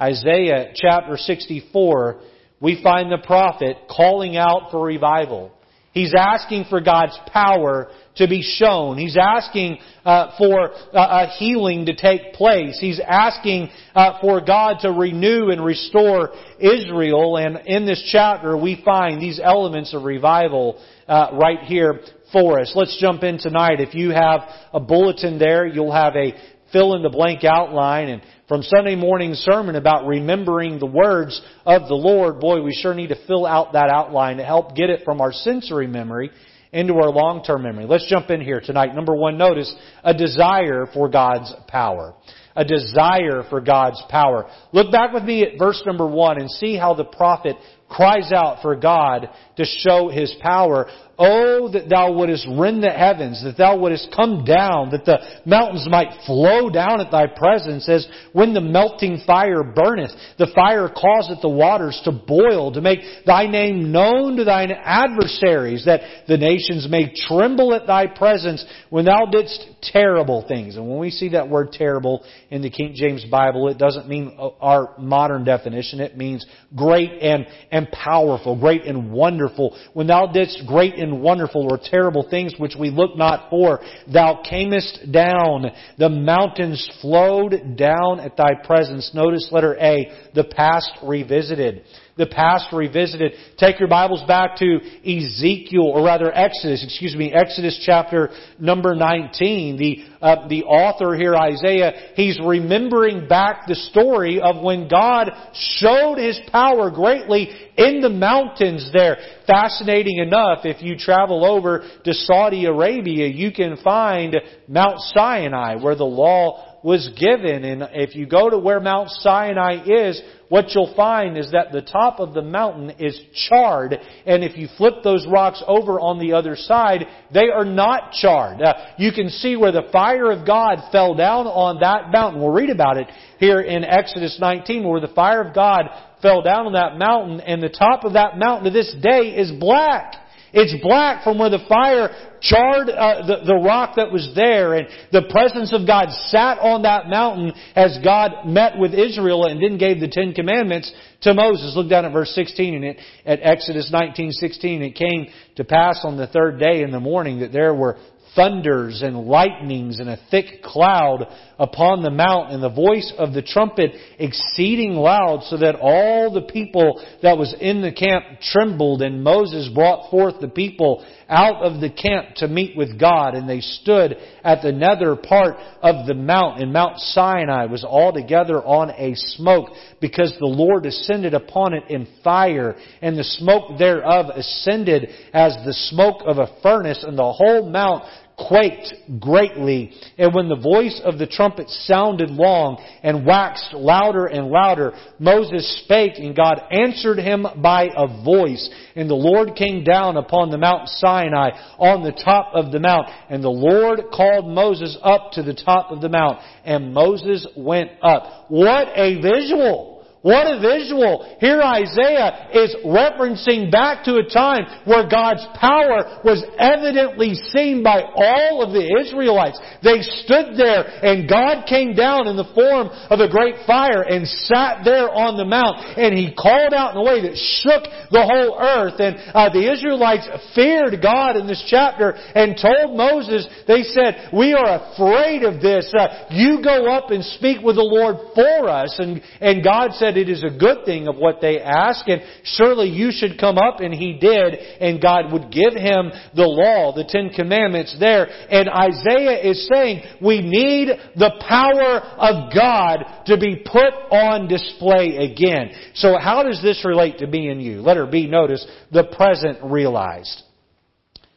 Isaiah 0.00 0.72
chapter 0.74 1.16
64, 1.16 2.20
we 2.60 2.82
find 2.82 3.12
the 3.12 3.24
prophet 3.24 3.76
calling 3.88 4.36
out 4.36 4.70
for 4.70 4.84
revival. 4.84 5.52
He's 5.92 6.12
asking 6.16 6.64
for 6.68 6.80
God's 6.80 7.16
power 7.32 7.88
to 8.16 8.26
be 8.26 8.42
shown. 8.42 8.98
He's 8.98 9.16
asking 9.16 9.78
uh, 10.04 10.36
for 10.36 10.72
uh, 10.72 10.76
a 10.92 11.26
healing 11.38 11.86
to 11.86 11.94
take 11.94 12.32
place. 12.32 12.78
He's 12.80 13.00
asking 13.00 13.70
uh, 13.94 14.18
for 14.20 14.40
God 14.40 14.78
to 14.80 14.90
renew 14.90 15.50
and 15.50 15.64
restore 15.64 16.32
Israel. 16.58 17.36
And 17.36 17.60
in 17.66 17.86
this 17.86 18.08
chapter, 18.10 18.56
we 18.56 18.82
find 18.84 19.22
these 19.22 19.40
elements 19.42 19.94
of 19.94 20.02
revival 20.02 20.82
uh, 21.06 21.28
right 21.34 21.60
here 21.60 22.00
for 22.32 22.58
us. 22.58 22.72
Let's 22.74 23.00
jump 23.00 23.22
in 23.22 23.38
tonight. 23.38 23.78
If 23.78 23.94
you 23.94 24.10
have 24.10 24.40
a 24.72 24.80
bulletin 24.80 25.38
there, 25.38 25.64
you'll 25.64 25.92
have 25.92 26.16
a 26.16 26.34
fill 26.72 26.96
in 26.96 27.02
the 27.02 27.08
blank 27.08 27.44
outline 27.44 28.08
and 28.08 28.22
from 28.48 28.62
Sunday 28.62 28.94
morning 28.94 29.34
sermon 29.34 29.74
about 29.74 30.06
remembering 30.06 30.78
the 30.78 30.86
words 30.86 31.40
of 31.64 31.88
the 31.88 31.94
Lord, 31.94 32.40
boy, 32.40 32.62
we 32.62 32.72
sure 32.72 32.94
need 32.94 33.08
to 33.08 33.26
fill 33.26 33.46
out 33.46 33.72
that 33.72 33.88
outline 33.88 34.36
to 34.36 34.44
help 34.44 34.76
get 34.76 34.90
it 34.90 35.00
from 35.04 35.20
our 35.20 35.32
sensory 35.32 35.86
memory 35.86 36.30
into 36.70 36.94
our 36.94 37.10
long-term 37.10 37.62
memory. 37.62 37.86
Let's 37.86 38.06
jump 38.08 38.28
in 38.30 38.42
here 38.42 38.60
tonight. 38.60 38.94
Number 38.94 39.14
one, 39.14 39.38
notice 39.38 39.74
a 40.02 40.12
desire 40.12 40.86
for 40.92 41.08
God's 41.08 41.54
power. 41.68 42.14
A 42.56 42.64
desire 42.64 43.44
for 43.48 43.60
God's 43.60 44.02
power. 44.10 44.50
Look 44.72 44.92
back 44.92 45.12
with 45.12 45.24
me 45.24 45.42
at 45.42 45.58
verse 45.58 45.82
number 45.86 46.06
one 46.06 46.40
and 46.40 46.50
see 46.50 46.76
how 46.76 46.94
the 46.94 47.04
prophet 47.04 47.56
cries 47.88 48.30
out 48.32 48.60
for 48.60 48.76
God 48.76 49.28
to 49.56 49.64
show 49.64 50.08
His 50.08 50.34
power. 50.40 50.86
Oh, 51.16 51.70
that 51.72 51.88
thou 51.88 52.12
wouldest 52.12 52.46
rend 52.50 52.82
the 52.82 52.90
heavens, 52.90 53.42
that 53.44 53.56
thou 53.56 53.78
wouldest 53.78 54.12
come 54.14 54.44
down, 54.44 54.90
that 54.90 55.04
the 55.04 55.18
mountains 55.46 55.86
might 55.88 56.24
flow 56.26 56.70
down 56.70 57.00
at 57.00 57.12
thy 57.12 57.28
presence, 57.28 57.88
as 57.88 58.08
when 58.32 58.52
the 58.52 58.60
melting 58.60 59.22
fire 59.24 59.62
burneth, 59.62 60.10
the 60.38 60.50
fire 60.54 60.88
causeth 60.88 61.40
the 61.40 61.48
waters 61.48 62.00
to 62.04 62.10
boil, 62.10 62.72
to 62.72 62.80
make 62.80 62.98
thy 63.24 63.46
name 63.46 63.92
known 63.92 64.36
to 64.36 64.44
thine 64.44 64.72
adversaries, 64.72 65.84
that 65.84 66.00
the 66.26 66.36
nations 66.36 66.88
may 66.90 67.14
tremble 67.28 67.74
at 67.74 67.86
thy 67.86 68.08
presence 68.08 68.64
when 68.90 69.04
thou 69.04 69.26
didst 69.26 69.64
terrible 69.82 70.44
things. 70.48 70.76
And 70.76 70.88
when 70.88 70.98
we 70.98 71.10
see 71.10 71.28
that 71.30 71.48
word 71.48 71.70
terrible 71.70 72.24
in 72.50 72.60
the 72.60 72.70
King 72.70 72.92
James 72.96 73.24
Bible, 73.30 73.68
it 73.68 73.78
doesn't 73.78 74.08
mean 74.08 74.36
our 74.60 74.94
modern 74.98 75.44
definition. 75.44 76.00
It 76.00 76.16
means 76.16 76.44
great 76.74 77.10
and, 77.22 77.46
and 77.70 77.88
powerful, 77.92 78.58
great 78.58 78.82
and 78.84 79.12
wonderful. 79.12 79.78
When 79.92 80.08
thou 80.08 80.26
didst 80.26 80.64
great 80.66 80.94
wonderful 81.20 81.66
or 81.70 81.78
terrible 81.82 82.26
things 82.28 82.54
which 82.58 82.74
we 82.78 82.90
look 82.90 83.16
not 83.16 83.50
for. 83.50 83.80
Thou 84.12 84.42
camest 84.48 85.12
down. 85.12 85.70
The 85.98 86.08
mountains 86.08 86.88
flowed 87.00 87.76
down 87.76 88.20
at 88.20 88.36
thy 88.36 88.54
presence. 88.64 89.12
Notice 89.14 89.48
letter 89.50 89.76
A, 89.80 90.30
the 90.34 90.44
past 90.44 90.92
revisited 91.02 91.84
the 92.16 92.26
past 92.26 92.68
revisited. 92.72 93.32
Take 93.58 93.80
your 93.80 93.88
Bibles 93.88 94.22
back 94.28 94.56
to 94.58 94.78
Ezekiel, 95.04 95.82
or 95.82 96.04
rather 96.04 96.32
Exodus, 96.32 96.84
excuse 96.84 97.16
me, 97.16 97.32
Exodus 97.32 97.82
chapter 97.84 98.30
number 98.58 98.94
19. 98.94 99.76
The, 99.76 100.04
uh, 100.22 100.48
the 100.48 100.62
author 100.64 101.16
here, 101.16 101.34
Isaiah, 101.34 102.12
he's 102.14 102.38
remembering 102.44 103.26
back 103.26 103.66
the 103.66 103.74
story 103.74 104.40
of 104.40 104.62
when 104.62 104.88
God 104.88 105.30
showed 105.54 106.16
His 106.16 106.40
power 106.52 106.90
greatly 106.90 107.48
in 107.76 108.00
the 108.00 108.10
mountains 108.10 108.90
there. 108.92 109.16
Fascinating 109.46 110.18
enough, 110.18 110.60
if 110.64 110.82
you 110.82 110.96
travel 110.96 111.44
over 111.44 111.84
to 112.04 112.14
Saudi 112.14 112.66
Arabia, 112.66 113.26
you 113.26 113.50
can 113.50 113.76
find 113.82 114.36
Mount 114.68 115.00
Sinai 115.00 115.76
where 115.82 115.96
the 115.96 116.04
law 116.04 116.73
was 116.84 117.08
given. 117.18 117.64
And 117.64 117.88
if 117.94 118.14
you 118.14 118.26
go 118.26 118.50
to 118.50 118.58
where 118.58 118.78
Mount 118.78 119.08
Sinai 119.08 119.82
is, 119.86 120.20
what 120.50 120.74
you'll 120.74 120.94
find 120.94 121.38
is 121.38 121.50
that 121.52 121.72
the 121.72 121.80
top 121.80 122.20
of 122.20 122.34
the 122.34 122.42
mountain 122.42 122.90
is 122.98 123.18
charred, 123.48 123.98
and 124.26 124.44
if 124.44 124.58
you 124.58 124.68
flip 124.76 124.96
those 125.02 125.26
rocks 125.26 125.62
over 125.66 125.98
on 125.98 126.20
the 126.20 126.34
other 126.34 126.54
side, 126.54 127.06
they 127.32 127.48
are 127.48 127.64
not 127.64 128.12
charred. 128.12 128.60
Uh, 128.60 128.74
you 128.98 129.12
can 129.12 129.30
see 129.30 129.56
where 129.56 129.72
the 129.72 129.88
fire 129.90 130.30
of 130.30 130.46
God 130.46 130.76
fell 130.92 131.14
down 131.14 131.46
on 131.46 131.80
that 131.80 132.12
mountain. 132.12 132.42
We'll 132.42 132.52
read 132.52 132.70
about 132.70 132.98
it 132.98 133.08
here 133.38 133.60
in 133.60 133.82
Exodus 133.82 134.36
19, 134.38 134.86
where 134.86 135.00
the 135.00 135.08
fire 135.08 135.40
of 135.40 135.54
God 135.54 135.88
fell 136.20 136.42
down 136.42 136.66
on 136.66 136.74
that 136.74 136.98
mountain, 136.98 137.40
and 137.40 137.62
the 137.62 137.70
top 137.70 138.04
of 138.04 138.12
that 138.12 138.36
mountain 138.36 138.64
to 138.64 138.70
this 138.70 138.94
day 139.00 139.34
is 139.34 139.50
black. 139.52 140.16
It's 140.54 140.80
black 140.82 141.24
from 141.24 141.38
where 141.38 141.50
the 141.50 141.64
fire 141.68 142.10
charred 142.40 142.88
uh, 142.88 143.26
the, 143.26 143.44
the 143.44 143.54
rock 143.56 143.96
that 143.96 144.12
was 144.12 144.30
there 144.36 144.74
and 144.74 144.86
the 145.10 145.22
presence 145.30 145.72
of 145.72 145.86
God 145.86 146.10
sat 146.28 146.58
on 146.58 146.82
that 146.82 147.08
mountain 147.08 147.52
as 147.74 147.98
God 148.04 148.46
met 148.46 148.78
with 148.78 148.94
Israel 148.94 149.46
and 149.46 149.60
then 149.60 149.78
gave 149.78 149.98
the 149.98 150.08
Ten 150.08 150.32
Commandments 150.32 150.92
to 151.22 151.34
Moses. 151.34 151.74
Look 151.74 151.88
down 151.88 152.04
at 152.04 152.12
verse 152.12 152.30
16 152.34 152.74
in 152.74 152.84
it, 152.84 152.98
at 153.26 153.40
Exodus 153.42 153.90
19:16. 153.92 154.82
It 154.82 154.94
came 154.94 155.26
to 155.56 155.64
pass 155.64 156.04
on 156.04 156.16
the 156.16 156.28
third 156.28 156.60
day 156.60 156.82
in 156.82 156.92
the 156.92 157.00
morning 157.00 157.40
that 157.40 157.52
there 157.52 157.74
were 157.74 157.96
thunders 158.34 159.02
and 159.02 159.16
lightnings 159.26 160.00
and 160.00 160.08
a 160.08 160.18
thick 160.30 160.62
cloud 160.62 161.26
upon 161.58 162.02
the 162.02 162.10
mount 162.10 162.50
and 162.50 162.62
the 162.62 162.68
voice 162.68 163.12
of 163.18 163.32
the 163.32 163.42
trumpet 163.42 163.92
exceeding 164.18 164.94
loud 164.94 165.42
so 165.44 165.56
that 165.56 165.76
all 165.80 166.32
the 166.32 166.42
people 166.42 167.02
that 167.22 167.38
was 167.38 167.54
in 167.60 167.80
the 167.80 167.92
camp 167.92 168.24
trembled. 168.40 169.02
And 169.02 169.22
Moses 169.22 169.70
brought 169.72 170.10
forth 170.10 170.40
the 170.40 170.48
people 170.48 171.04
out 171.28 171.62
of 171.62 171.80
the 171.80 171.90
camp 171.90 172.34
to 172.36 172.48
meet 172.48 172.76
with 172.76 172.98
God 172.98 173.34
and 173.34 173.48
they 173.48 173.60
stood 173.60 174.16
at 174.42 174.62
the 174.62 174.72
nether 174.72 175.16
part 175.16 175.56
of 175.80 176.06
the 176.06 176.14
mount 176.14 176.60
and 176.60 176.72
Mount 176.72 176.98
Sinai 176.98 177.66
was 177.66 177.84
altogether 177.84 178.62
on 178.62 178.90
a 178.90 179.14
smoke 179.14 179.70
because 180.00 180.36
the 180.38 180.46
Lord 180.46 180.86
ascended 180.86 181.34
upon 181.34 181.72
it 181.72 181.84
in 181.88 182.06
fire 182.22 182.76
and 183.00 183.16
the 183.16 183.24
smoke 183.24 183.78
thereof 183.78 184.26
ascended 184.34 185.08
as 185.32 185.56
the 185.64 185.72
smoke 185.72 186.22
of 186.26 186.38
a 186.38 186.54
furnace 186.62 187.04
and 187.06 187.16
the 187.16 187.32
whole 187.32 187.70
mount 187.70 188.04
quaked 188.36 188.94
greatly. 189.20 189.92
And 190.18 190.34
when 190.34 190.48
the 190.48 190.56
voice 190.56 191.00
of 191.04 191.18
the 191.18 191.26
trumpet 191.26 191.68
sounded 191.68 192.30
long 192.30 192.82
and 193.02 193.26
waxed 193.26 193.72
louder 193.72 194.26
and 194.26 194.48
louder, 194.48 194.92
Moses 195.18 195.82
spake 195.84 196.14
and 196.18 196.34
God 196.34 196.60
answered 196.70 197.18
him 197.18 197.46
by 197.62 197.88
a 197.96 198.24
voice. 198.24 198.68
And 198.96 199.08
the 199.08 199.14
Lord 199.14 199.56
came 199.56 199.84
down 199.84 200.16
upon 200.16 200.50
the 200.50 200.58
Mount 200.58 200.88
Sinai 200.88 201.50
on 201.78 202.02
the 202.02 202.12
top 202.12 202.50
of 202.54 202.72
the 202.72 202.80
mount. 202.80 203.08
And 203.28 203.42
the 203.42 203.48
Lord 203.48 204.00
called 204.12 204.46
Moses 204.46 204.98
up 205.02 205.32
to 205.32 205.42
the 205.42 205.54
top 205.54 205.90
of 205.90 206.00
the 206.00 206.08
mount. 206.08 206.40
And 206.64 206.92
Moses 206.92 207.46
went 207.56 207.90
up. 208.02 208.46
What 208.48 208.88
a 208.94 209.20
visual! 209.20 209.93
What 210.24 210.48
a 210.48 210.56
visual. 210.56 211.36
Here 211.36 211.60
Isaiah 211.60 212.48
is 212.56 212.74
referencing 212.80 213.68
back 213.70 214.08
to 214.08 214.16
a 214.16 214.24
time 214.24 214.64
where 214.88 215.04
God's 215.04 215.44
power 215.60 216.24
was 216.24 216.40
evidently 216.56 217.36
seen 217.52 217.84
by 217.84 218.00
all 218.00 218.64
of 218.64 218.72
the 218.72 218.88
Israelites. 219.04 219.60
They 219.84 220.00
stood 220.24 220.56
there 220.56 220.88
and 221.04 221.28
God 221.28 221.68
came 221.68 221.92
down 221.92 222.24
in 222.24 222.40
the 222.40 222.48
form 222.56 222.88
of 223.12 223.20
a 223.20 223.28
great 223.28 223.68
fire 223.68 224.00
and 224.00 224.24
sat 224.48 224.80
there 224.80 225.12
on 225.12 225.36
the 225.36 225.44
mount 225.44 225.76
and 226.00 226.16
He 226.16 226.32
called 226.32 226.72
out 226.72 226.96
in 226.96 227.04
a 227.04 227.04
way 227.04 227.20
that 227.28 227.36
shook 227.60 227.84
the 228.08 228.24
whole 228.24 228.56
earth 228.56 228.96
and 229.04 229.20
uh, 229.36 229.52
the 229.52 229.68
Israelites 229.68 230.24
feared 230.56 231.04
God 231.04 231.36
in 231.36 231.46
this 231.46 231.60
chapter 231.68 232.16
and 232.32 232.56
told 232.56 232.96
Moses, 232.96 233.44
they 233.68 233.84
said, 233.92 234.32
we 234.32 234.56
are 234.56 234.88
afraid 234.88 235.44
of 235.44 235.60
this. 235.60 235.92
Uh, 235.92 236.32
you 236.32 236.64
go 236.64 236.88
up 236.88 237.10
and 237.12 237.20
speak 237.36 237.60
with 237.60 237.76
the 237.76 237.84
Lord 237.84 238.32
for 238.32 238.72
us. 238.72 238.96
And, 238.96 239.20
and 239.44 239.60
God 239.60 239.92
said, 240.14 240.20
it 240.20 240.28
is 240.28 240.44
a 240.44 240.56
good 240.56 240.84
thing 240.84 241.08
of 241.08 241.16
what 241.16 241.40
they 241.40 241.60
ask, 241.60 242.06
and 242.08 242.22
surely 242.44 242.88
you 242.88 243.10
should 243.10 243.38
come 243.38 243.58
up, 243.58 243.80
and 243.80 243.92
he 243.92 244.18
did, 244.18 244.54
and 244.80 245.00
God 245.00 245.32
would 245.32 245.50
give 245.50 245.74
him 245.74 246.10
the 246.34 246.46
law, 246.46 246.94
the 246.94 247.04
Ten 247.04 247.30
Commandments 247.30 247.96
there. 247.98 248.26
And 248.50 248.68
Isaiah 248.68 249.42
is 249.42 249.68
saying, 249.72 250.02
we 250.22 250.40
need 250.40 250.88
the 251.16 251.32
power 251.46 252.00
of 252.00 252.54
God 252.54 253.24
to 253.26 253.38
be 253.38 253.62
put 253.64 253.94
on 254.10 254.48
display 254.48 255.32
again. 255.32 255.70
So 255.94 256.16
how 256.18 256.42
does 256.42 256.60
this 256.62 256.84
relate 256.84 257.18
to 257.18 257.26
me 257.26 257.48
and 257.48 257.62
you? 257.62 257.80
Letter 257.80 258.06
B, 258.06 258.26
notice, 258.26 258.66
the 258.92 259.04
present 259.04 259.58
realized. 259.64 260.42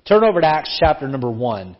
Turn 0.07 0.24
over 0.24 0.39
to 0.41 0.48
Acts 0.48 0.77
chapter 0.79 1.07
number 1.07 1.29
1 1.29 1.75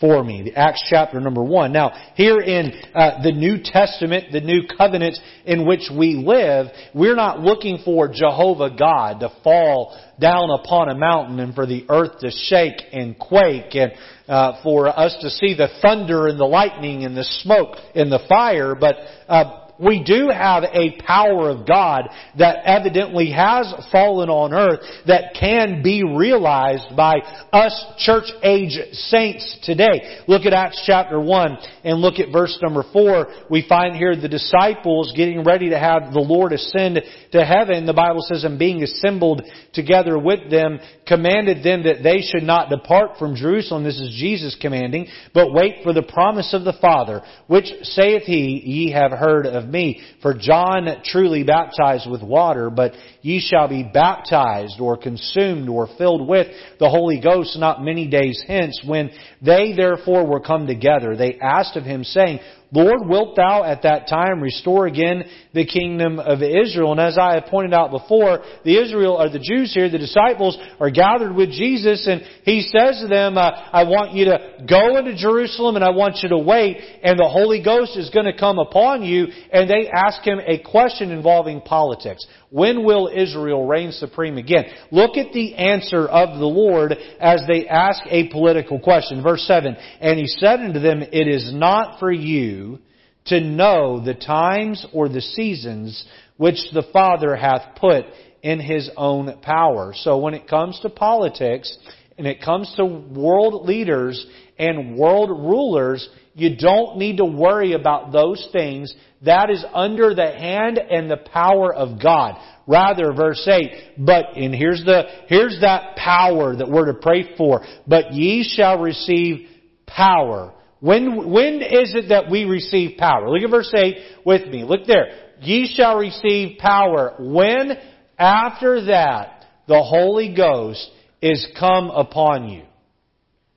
for 0.00 0.22
me. 0.22 0.52
Acts 0.54 0.84
chapter 0.88 1.20
number 1.20 1.42
one. 1.42 1.72
Now, 1.72 1.92
here 2.14 2.40
in 2.40 2.72
uh, 2.94 3.22
the 3.22 3.32
New 3.32 3.58
Testament, 3.62 4.32
the 4.32 4.40
new 4.40 4.62
covenant 4.76 5.18
in 5.44 5.66
which 5.66 5.90
we 5.96 6.14
live, 6.14 6.66
we're 6.94 7.16
not 7.16 7.40
looking 7.40 7.78
for 7.84 8.08
Jehovah 8.08 8.70
God 8.76 9.20
to 9.20 9.32
fall 9.42 9.98
down 10.20 10.50
upon 10.50 10.88
a 10.88 10.94
mountain 10.94 11.40
and 11.40 11.54
for 11.54 11.66
the 11.66 11.84
earth 11.88 12.18
to 12.20 12.30
shake 12.30 12.80
and 12.92 13.18
quake 13.18 13.74
and 13.74 13.92
uh, 14.28 14.62
for 14.62 14.88
us 14.88 15.16
to 15.22 15.30
see 15.30 15.54
the 15.54 15.68
thunder 15.80 16.26
and 16.26 16.38
the 16.38 16.44
lightning 16.44 17.04
and 17.04 17.16
the 17.16 17.24
smoke 17.24 17.76
and 17.94 18.12
the 18.12 18.20
fire, 18.28 18.74
but 18.74 18.96
uh, 19.28 19.67
we 19.78 20.02
do 20.02 20.28
have 20.28 20.64
a 20.64 21.00
power 21.06 21.50
of 21.50 21.66
God 21.66 22.08
that 22.38 22.64
evidently 22.64 23.30
has 23.30 23.72
fallen 23.92 24.28
on 24.28 24.52
earth 24.52 24.80
that 25.06 25.34
can 25.38 25.82
be 25.82 26.02
realized 26.02 26.96
by 26.96 27.16
us 27.52 27.84
church 27.98 28.30
age 28.42 28.78
saints 28.92 29.58
today. 29.62 30.18
Look 30.26 30.46
at 30.46 30.52
Acts 30.52 30.82
chapter 30.86 31.20
1 31.20 31.58
and 31.84 32.00
look 32.00 32.18
at 32.18 32.32
verse 32.32 32.58
number 32.62 32.84
4. 32.92 33.26
We 33.50 33.64
find 33.68 33.96
here 33.96 34.16
the 34.16 34.28
disciples 34.28 35.12
getting 35.16 35.44
ready 35.44 35.70
to 35.70 35.78
have 35.78 36.12
the 36.12 36.20
Lord 36.20 36.52
ascend 36.52 37.00
to 37.32 37.44
heaven. 37.44 37.86
The 37.86 37.92
Bible 37.92 38.22
says, 38.22 38.44
and 38.44 38.58
being 38.58 38.82
assembled 38.82 39.42
together 39.72 40.18
with 40.18 40.50
them, 40.50 40.80
commanded 41.06 41.62
them 41.62 41.84
that 41.84 42.02
they 42.02 42.20
should 42.20 42.42
not 42.42 42.70
depart 42.70 43.18
from 43.18 43.36
Jerusalem. 43.36 43.84
This 43.84 44.00
is 44.00 44.16
Jesus 44.18 44.56
commanding, 44.60 45.06
but 45.32 45.52
wait 45.52 45.82
for 45.82 45.92
the 45.92 46.02
promise 46.02 46.52
of 46.52 46.64
the 46.64 46.76
Father, 46.80 47.22
which 47.46 47.66
saith 47.82 48.24
he, 48.24 48.62
ye 48.64 48.92
have 48.92 49.12
heard 49.12 49.46
of 49.46 49.67
me. 49.68 50.00
For 50.22 50.34
John 50.34 50.88
truly 51.04 51.44
baptized 51.44 52.10
with 52.10 52.22
water, 52.22 52.70
but 52.70 52.92
ye 53.22 53.40
shall 53.40 53.68
be 53.68 53.82
baptized 53.82 54.80
or 54.80 54.96
consumed 54.96 55.68
or 55.68 55.88
filled 55.98 56.26
with 56.28 56.48
the 56.78 56.88
Holy 56.88 57.20
Ghost 57.20 57.58
not 57.58 57.82
many 57.82 58.06
days 58.06 58.42
hence. 58.46 58.80
When 58.84 59.10
they 59.42 59.74
therefore 59.76 60.26
were 60.26 60.40
come 60.40 60.66
together, 60.66 61.16
they 61.16 61.38
asked 61.40 61.76
of 61.76 61.84
him 61.84 62.04
saying, 62.04 62.40
Lord, 62.70 63.08
wilt 63.08 63.34
thou 63.36 63.64
at 63.64 63.82
that 63.84 64.08
time 64.08 64.42
restore 64.42 64.86
again 64.86 65.24
the 65.54 65.64
kingdom 65.64 66.18
of 66.18 66.42
Israel? 66.42 66.92
And 66.92 67.00
as 67.00 67.16
I 67.16 67.34
have 67.34 67.46
pointed 67.46 67.72
out 67.72 67.90
before, 67.90 68.44
the 68.64 68.76
Israel, 68.76 69.14
or 69.14 69.30
the 69.30 69.38
Jews 69.38 69.72
here, 69.72 69.88
the 69.88 69.98
disciples, 69.98 70.58
are 70.78 70.90
gathered 70.90 71.34
with 71.34 71.50
Jesus 71.50 72.06
and 72.06 72.22
he 72.44 72.60
says 72.60 73.00
to 73.00 73.08
them, 73.08 73.38
uh, 73.38 73.50
I 73.72 73.84
want 73.84 74.12
you 74.12 74.26
to 74.26 74.66
go 74.68 74.98
into 74.98 75.16
Jerusalem 75.16 75.76
and 75.76 75.84
I 75.84 75.90
want 75.90 76.18
you 76.22 76.28
to 76.28 76.38
wait 76.38 76.76
and 77.02 77.18
the 77.18 77.28
Holy 77.28 77.62
Ghost 77.62 77.96
is 77.96 78.10
going 78.10 78.26
to 78.26 78.36
come 78.36 78.58
upon 78.58 79.02
you. 79.02 79.28
And 79.50 79.68
they 79.68 79.88
ask 79.88 80.22
him 80.22 80.38
a 80.46 80.58
question 80.58 81.10
involving 81.10 81.62
politics. 81.62 82.26
When 82.50 82.84
will 82.84 83.10
Israel 83.14 83.66
reign 83.66 83.92
supreme 83.92 84.38
again? 84.38 84.64
Look 84.90 85.16
at 85.16 85.32
the 85.32 85.54
answer 85.56 86.06
of 86.06 86.38
the 86.38 86.46
Lord 86.46 86.96
as 87.20 87.42
they 87.46 87.68
ask 87.68 88.00
a 88.06 88.28
political 88.28 88.78
question. 88.78 89.22
Verse 89.22 89.42
7, 89.46 89.76
And 90.00 90.18
he 90.18 90.26
said 90.26 90.60
unto 90.60 90.80
them, 90.80 91.02
It 91.02 91.28
is 91.28 91.52
not 91.52 91.98
for 92.00 92.10
you 92.10 92.78
to 93.26 93.40
know 93.40 94.02
the 94.02 94.14
times 94.14 94.86
or 94.94 95.08
the 95.08 95.20
seasons 95.20 96.06
which 96.38 96.58
the 96.72 96.84
Father 96.92 97.36
hath 97.36 97.76
put 97.76 98.06
in 98.42 98.60
his 98.60 98.90
own 98.96 99.40
power. 99.42 99.92
So 99.94 100.18
when 100.18 100.32
it 100.34 100.48
comes 100.48 100.80
to 100.80 100.88
politics, 100.88 101.76
and 102.16 102.26
it 102.26 102.42
comes 102.42 102.72
to 102.76 102.84
world 102.84 103.66
leaders 103.66 104.26
and 104.58 104.96
world 104.96 105.30
rulers, 105.30 106.08
you 106.38 106.56
don't 106.56 106.98
need 106.98 107.16
to 107.18 107.24
worry 107.24 107.72
about 107.72 108.12
those 108.12 108.48
things 108.52 108.94
that 109.24 109.50
is 109.50 109.64
under 109.74 110.14
the 110.14 110.30
hand 110.30 110.78
and 110.78 111.10
the 111.10 111.16
power 111.16 111.74
of 111.74 112.00
God. 112.00 112.40
Rather, 112.66 113.12
verse 113.12 113.46
8, 113.50 113.96
but, 113.98 114.36
and 114.36 114.54
here's 114.54 114.84
the, 114.84 115.02
here's 115.26 115.58
that 115.62 115.96
power 115.96 116.54
that 116.54 116.68
we're 116.70 116.92
to 116.92 116.98
pray 117.00 117.36
for, 117.36 117.64
but 117.86 118.12
ye 118.12 118.44
shall 118.44 118.78
receive 118.78 119.48
power. 119.86 120.52
When, 120.80 121.30
when 121.30 121.62
is 121.62 121.94
it 121.94 122.10
that 122.10 122.30
we 122.30 122.44
receive 122.44 122.98
power? 122.98 123.28
Look 123.28 123.42
at 123.42 123.50
verse 123.50 123.72
8 123.74 123.96
with 124.24 124.46
me. 124.48 124.64
Look 124.64 124.86
there. 124.86 125.06
Ye 125.40 125.72
shall 125.74 125.98
receive 125.98 126.58
power 126.58 127.14
when 127.18 127.72
after 128.18 128.84
that 128.86 129.46
the 129.66 129.82
Holy 129.82 130.34
Ghost 130.34 130.88
is 131.20 131.46
come 131.58 131.90
upon 131.90 132.48
you. 132.48 132.62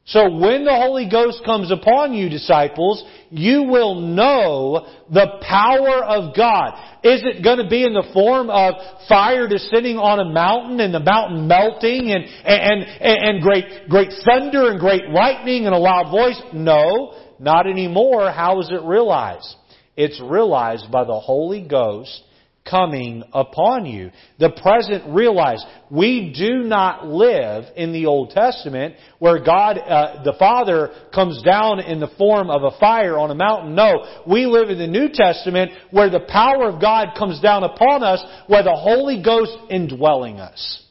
So 0.05 0.31
when 0.31 0.65
the 0.65 0.75
Holy 0.75 1.07
Ghost 1.09 1.43
comes 1.45 1.71
upon 1.71 2.13
you, 2.13 2.27
disciples, 2.27 3.03
you 3.29 3.63
will 3.63 4.01
know 4.01 4.87
the 5.11 5.39
power 5.47 6.03
of 6.03 6.35
God. 6.35 6.73
Is 7.03 7.21
it 7.23 7.43
going 7.43 7.59
to 7.59 7.69
be 7.69 7.83
in 7.83 7.93
the 7.93 8.09
form 8.11 8.49
of 8.49 8.73
fire 9.07 9.47
descending 9.47 9.97
on 9.97 10.19
a 10.19 10.25
mountain 10.25 10.79
and 10.79 10.93
the 10.93 10.99
mountain 10.99 11.47
melting 11.47 12.11
and, 12.11 12.25
and, 12.25 12.83
and, 12.83 13.29
and 13.29 13.41
great, 13.43 13.89
great 13.89 14.09
thunder 14.25 14.71
and 14.71 14.79
great 14.79 15.07
lightning 15.09 15.65
and 15.67 15.75
a 15.75 15.77
loud 15.77 16.09
voice? 16.09 16.41
No, 16.51 17.15
not 17.39 17.67
anymore. 17.67 18.31
How 18.31 18.59
is 18.59 18.69
it 18.71 18.81
realized? 18.83 19.55
It's 19.95 20.19
realized 20.19 20.91
by 20.91 21.03
the 21.03 21.19
Holy 21.19 21.61
Ghost 21.61 22.23
coming 22.71 23.23
upon 23.33 23.85
you. 23.85 24.09
The 24.39 24.49
present 24.49 25.13
realize 25.13 25.63
we 25.91 26.33
do 26.35 26.63
not 26.63 27.05
live 27.05 27.65
in 27.75 27.91
the 27.91 28.05
Old 28.05 28.31
Testament 28.31 28.95
where 29.19 29.43
God, 29.43 29.77
uh, 29.77 30.23
the 30.23 30.33
Father, 30.39 30.89
comes 31.13 31.43
down 31.43 31.81
in 31.81 31.99
the 31.99 32.07
form 32.17 32.49
of 32.49 32.63
a 32.63 32.79
fire 32.79 33.19
on 33.19 33.29
a 33.29 33.35
mountain. 33.35 33.75
No, 33.75 34.23
we 34.25 34.45
live 34.45 34.69
in 34.69 34.77
the 34.79 34.87
New 34.87 35.09
Testament 35.13 35.71
where 35.91 36.09
the 36.09 36.21
power 36.21 36.69
of 36.69 36.81
God 36.81 37.09
comes 37.15 37.41
down 37.41 37.63
upon 37.63 38.01
us, 38.01 38.23
where 38.47 38.63
the 38.63 38.75
Holy 38.75 39.21
Ghost 39.21 39.51
indwelling 39.69 40.39
us. 40.39 40.83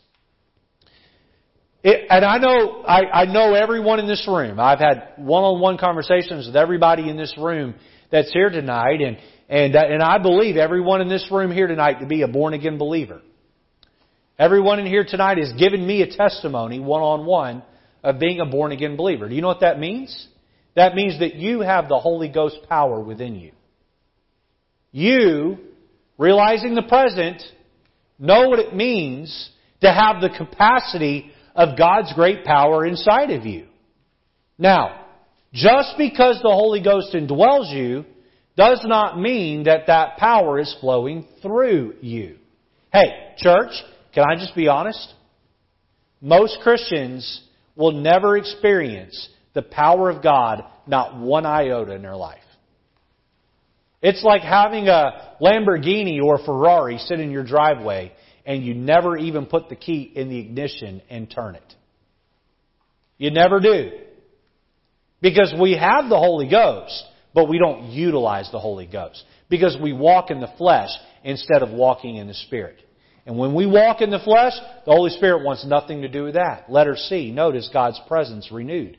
It, 1.83 2.07
and 2.11 2.27
I 2.27 2.37
know, 2.37 2.83
I, 2.83 3.23
I 3.23 3.25
know 3.25 3.55
everyone 3.55 4.01
in 4.01 4.07
this 4.07 4.29
room. 4.29 4.61
I've 4.61 4.81
had 4.81 5.15
one-on-one 5.17 5.79
conversations 5.79 6.47
with 6.47 6.55
everybody 6.55 7.09
in 7.09 7.17
this 7.17 7.35
room 7.39 7.75
that's 8.13 8.31
here 8.33 8.51
tonight, 8.51 9.01
and 9.01 9.17
and, 9.51 9.75
uh, 9.75 9.81
and 9.81 10.01
I 10.01 10.19
believe 10.19 10.57
everyone 10.57 11.01
in 11.01 11.09
this 11.09 11.27
room 11.31 11.51
here 11.51 11.67
tonight 11.67 11.99
to 12.01 12.07
be 12.07 12.23
a 12.23 12.29
born 12.29 12.55
again 12.55 12.79
believer. 12.79 13.21
Everyone 14.39 14.79
in 14.79 14.87
here 14.87 15.05
tonight 15.05 15.39
has 15.39 15.53
given 15.59 15.85
me 15.85 16.03
a 16.03 16.17
testimony 16.17 16.79
one 16.79 17.03
on 17.03 17.27
one 17.27 17.65
of 18.05 18.21
being 18.21 18.39
a 18.41 18.47
born 18.47 18.71
again 18.71 18.97
believer. 18.97 19.29
Do 19.29 19.35
you 19.35 19.43
know 19.43 19.49
what 19.49 19.61
that 19.61 19.81
means? 19.81 20.29
That 20.77 20.95
means 20.95 21.19
that 21.19 21.35
you 21.35 21.61
have 21.61 21.89
the 21.89 21.99
Holy 21.99 22.29
Ghost 22.29 22.59
power 22.69 23.01
within 23.01 23.35
you. 23.35 23.51
You, 24.93 25.59
realizing 26.17 26.75
the 26.75 26.83
present, 26.83 27.43
know 28.21 28.49
what 28.49 28.61
it 28.61 28.75
means 28.75 29.51
to 29.81 29.93
have 29.93 30.23
the 30.23 30.31
capacity 30.31 31.33
of 31.57 31.77
God's 31.77 32.13
great 32.15 32.45
power 32.45 32.87
inside 32.87 33.31
of 33.31 33.45
you. 33.45 33.67
Now, 34.57 35.07
just 35.53 35.95
because 35.99 36.37
the 36.41 36.51
Holy 36.51 36.83
Ghost 36.83 37.15
indwells 37.15 37.75
you 37.75 38.05
does 38.61 38.85
not 38.85 39.19
mean 39.19 39.65
that 39.65 39.87
that 39.87 40.19
power 40.19 40.59
is 40.59 40.77
flowing 40.83 41.27
through 41.41 41.95
you. 42.03 42.37
Hey, 42.93 43.33
church, 43.39 43.73
can 44.13 44.23
I 44.23 44.35
just 44.35 44.55
be 44.55 44.69
honest? 44.69 45.15
Most 46.21 46.59
Christians 46.63 47.43
will 47.75 47.93
never 47.93 48.37
experience 48.37 49.31
the 49.55 49.63
power 49.63 50.11
of 50.11 50.23
God 50.23 50.63
not 50.87 51.19
one 51.19 51.47
iota 51.47 51.95
in 51.95 52.03
their 52.03 52.17
life. 52.17 52.43
It's 54.03 54.23
like 54.23 54.43
having 54.43 54.89
a 54.89 55.37
Lamborghini 55.41 56.23
or 56.23 56.45
Ferrari 56.45 56.99
sit 56.99 57.19
in 57.19 57.31
your 57.31 57.45
driveway 57.45 58.13
and 58.45 58.63
you 58.63 58.75
never 58.75 59.17
even 59.17 59.47
put 59.47 59.71
the 59.71 59.77
key 59.77 60.13
in 60.15 60.29
the 60.29 60.39
ignition 60.39 61.01
and 61.09 61.31
turn 61.31 61.55
it. 61.55 61.75
You 63.17 63.31
never 63.31 63.59
do. 63.59 63.93
Because 65.23 65.55
we 65.59 65.79
have 65.79 66.11
the 66.11 66.19
Holy 66.19 66.49
Ghost, 66.51 67.05
but 67.35 67.49
we 67.49 67.59
don't 67.59 67.91
utilize 67.91 68.51
the 68.51 68.59
Holy 68.59 68.87
Ghost. 68.87 69.23
Because 69.49 69.77
we 69.81 69.93
walk 69.93 70.31
in 70.31 70.41
the 70.41 70.53
flesh 70.59 70.91
instead 71.25 71.63
of 71.63 71.71
walking 71.71 72.17
in 72.17 72.27
the 72.27 72.35
Spirit. 72.35 72.81
And 73.27 73.39
when 73.39 73.55
we 73.55 73.67
walk 73.67 74.01
in 74.01 74.11
the 74.11 74.19
flesh, 74.19 74.55
the 74.87 74.93
Holy 74.93 75.11
Spirit 75.11 75.45
wants 75.45 75.65
nothing 75.65 76.03
to 76.03 76.09
do 76.09 76.25
with 76.25 76.35
that. 76.35 76.71
Letter 76.71 76.97
C, 76.97 77.31
notice 77.31 77.69
God's 77.73 78.01
presence 78.09 78.51
renewed. 78.51 78.99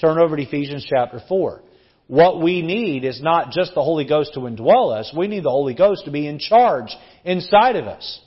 Turn 0.00 0.18
over 0.18 0.36
to 0.36 0.42
Ephesians 0.42 0.86
chapter 0.88 1.20
4. 1.28 1.62
What 2.06 2.42
we 2.42 2.60
need 2.60 3.04
is 3.04 3.22
not 3.22 3.50
just 3.50 3.74
the 3.74 3.82
Holy 3.82 4.04
Ghost 4.04 4.34
to 4.34 4.40
indwell 4.40 4.92
us, 4.92 5.12
we 5.16 5.26
need 5.26 5.44
the 5.44 5.50
Holy 5.50 5.74
Ghost 5.74 6.04
to 6.04 6.10
be 6.10 6.26
in 6.26 6.38
charge 6.38 6.94
inside 7.24 7.76
of 7.76 7.86
us. 7.86 8.20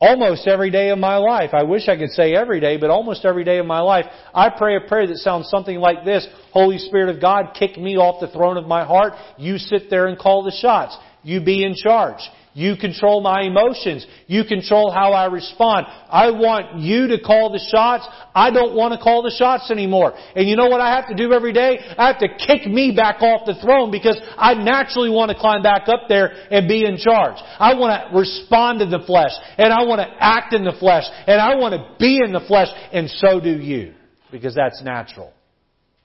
Almost 0.00 0.48
every 0.48 0.70
day 0.70 0.88
of 0.88 0.98
my 0.98 1.16
life, 1.16 1.50
I 1.52 1.62
wish 1.62 1.86
I 1.86 1.96
could 1.96 2.10
say 2.10 2.34
every 2.34 2.58
day, 2.58 2.78
but 2.78 2.88
almost 2.88 3.26
every 3.26 3.44
day 3.44 3.58
of 3.58 3.66
my 3.66 3.80
life, 3.80 4.06
I 4.34 4.48
pray 4.48 4.76
a 4.76 4.80
prayer 4.80 5.06
that 5.06 5.18
sounds 5.18 5.50
something 5.50 5.78
like 5.78 6.06
this. 6.06 6.26
Holy 6.52 6.78
Spirit 6.78 7.14
of 7.14 7.20
God, 7.20 7.54
kick 7.58 7.76
me 7.76 7.98
off 7.98 8.18
the 8.18 8.28
throne 8.28 8.56
of 8.56 8.66
my 8.66 8.82
heart. 8.82 9.12
You 9.36 9.58
sit 9.58 9.90
there 9.90 10.06
and 10.06 10.18
call 10.18 10.42
the 10.42 10.56
shots. 10.58 10.96
You 11.22 11.42
be 11.42 11.64
in 11.64 11.74
charge. 11.74 12.20
You 12.52 12.76
control 12.76 13.20
my 13.20 13.42
emotions. 13.42 14.06
You 14.26 14.44
control 14.44 14.90
how 14.90 15.12
I 15.12 15.26
respond. 15.26 15.86
I 16.10 16.30
want 16.30 16.80
you 16.80 17.08
to 17.08 17.20
call 17.20 17.52
the 17.52 17.64
shots. 17.70 18.08
I 18.34 18.50
don't 18.50 18.74
want 18.74 18.92
to 18.92 18.98
call 18.98 19.22
the 19.22 19.30
shots 19.30 19.70
anymore. 19.70 20.14
And 20.34 20.48
you 20.48 20.56
know 20.56 20.68
what 20.68 20.80
I 20.80 20.94
have 20.96 21.08
to 21.08 21.14
do 21.14 21.32
every 21.32 21.52
day? 21.52 21.78
I 21.96 22.08
have 22.08 22.18
to 22.18 22.28
kick 22.28 22.66
me 22.66 22.92
back 22.94 23.22
off 23.22 23.46
the 23.46 23.54
throne 23.60 23.90
because 23.90 24.20
I 24.36 24.54
naturally 24.54 25.10
want 25.10 25.30
to 25.30 25.38
climb 25.38 25.62
back 25.62 25.88
up 25.88 26.08
there 26.08 26.32
and 26.50 26.66
be 26.66 26.84
in 26.84 26.96
charge. 26.96 27.36
I 27.58 27.74
want 27.74 28.10
to 28.10 28.18
respond 28.18 28.80
to 28.80 28.86
the 28.86 29.04
flesh 29.06 29.32
and 29.56 29.72
I 29.72 29.84
want 29.84 30.00
to 30.00 30.08
act 30.18 30.52
in 30.52 30.64
the 30.64 30.74
flesh 30.78 31.04
and 31.26 31.40
I 31.40 31.54
want 31.54 31.74
to 31.74 31.96
be 31.98 32.18
in 32.24 32.32
the 32.32 32.40
flesh 32.40 32.68
and 32.92 33.08
so 33.08 33.40
do 33.40 33.50
you 33.50 33.94
because 34.32 34.54
that's 34.54 34.82
natural. 34.82 35.32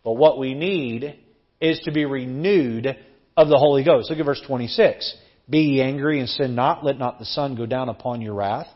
But 0.04 0.14
what 0.14 0.38
we 0.38 0.54
need 0.54 1.20
is 1.60 1.80
to 1.86 1.92
be 1.92 2.06
renewed 2.06 2.96
of 3.36 3.48
the 3.48 3.58
Holy 3.58 3.84
Ghost. 3.84 4.10
Look 4.10 4.20
at 4.20 4.26
verse 4.26 4.42
26. 4.46 5.18
Be 5.50 5.60
ye 5.60 5.82
angry 5.82 6.20
and 6.20 6.30
sin 6.30 6.56
not. 6.56 6.84
Let 6.84 6.98
not 6.98 7.20
the 7.20 7.26
sun 7.26 7.56
go 7.56 7.66
down 7.66 7.90
upon 7.90 8.22
your 8.22 8.34
wrath. 8.34 8.68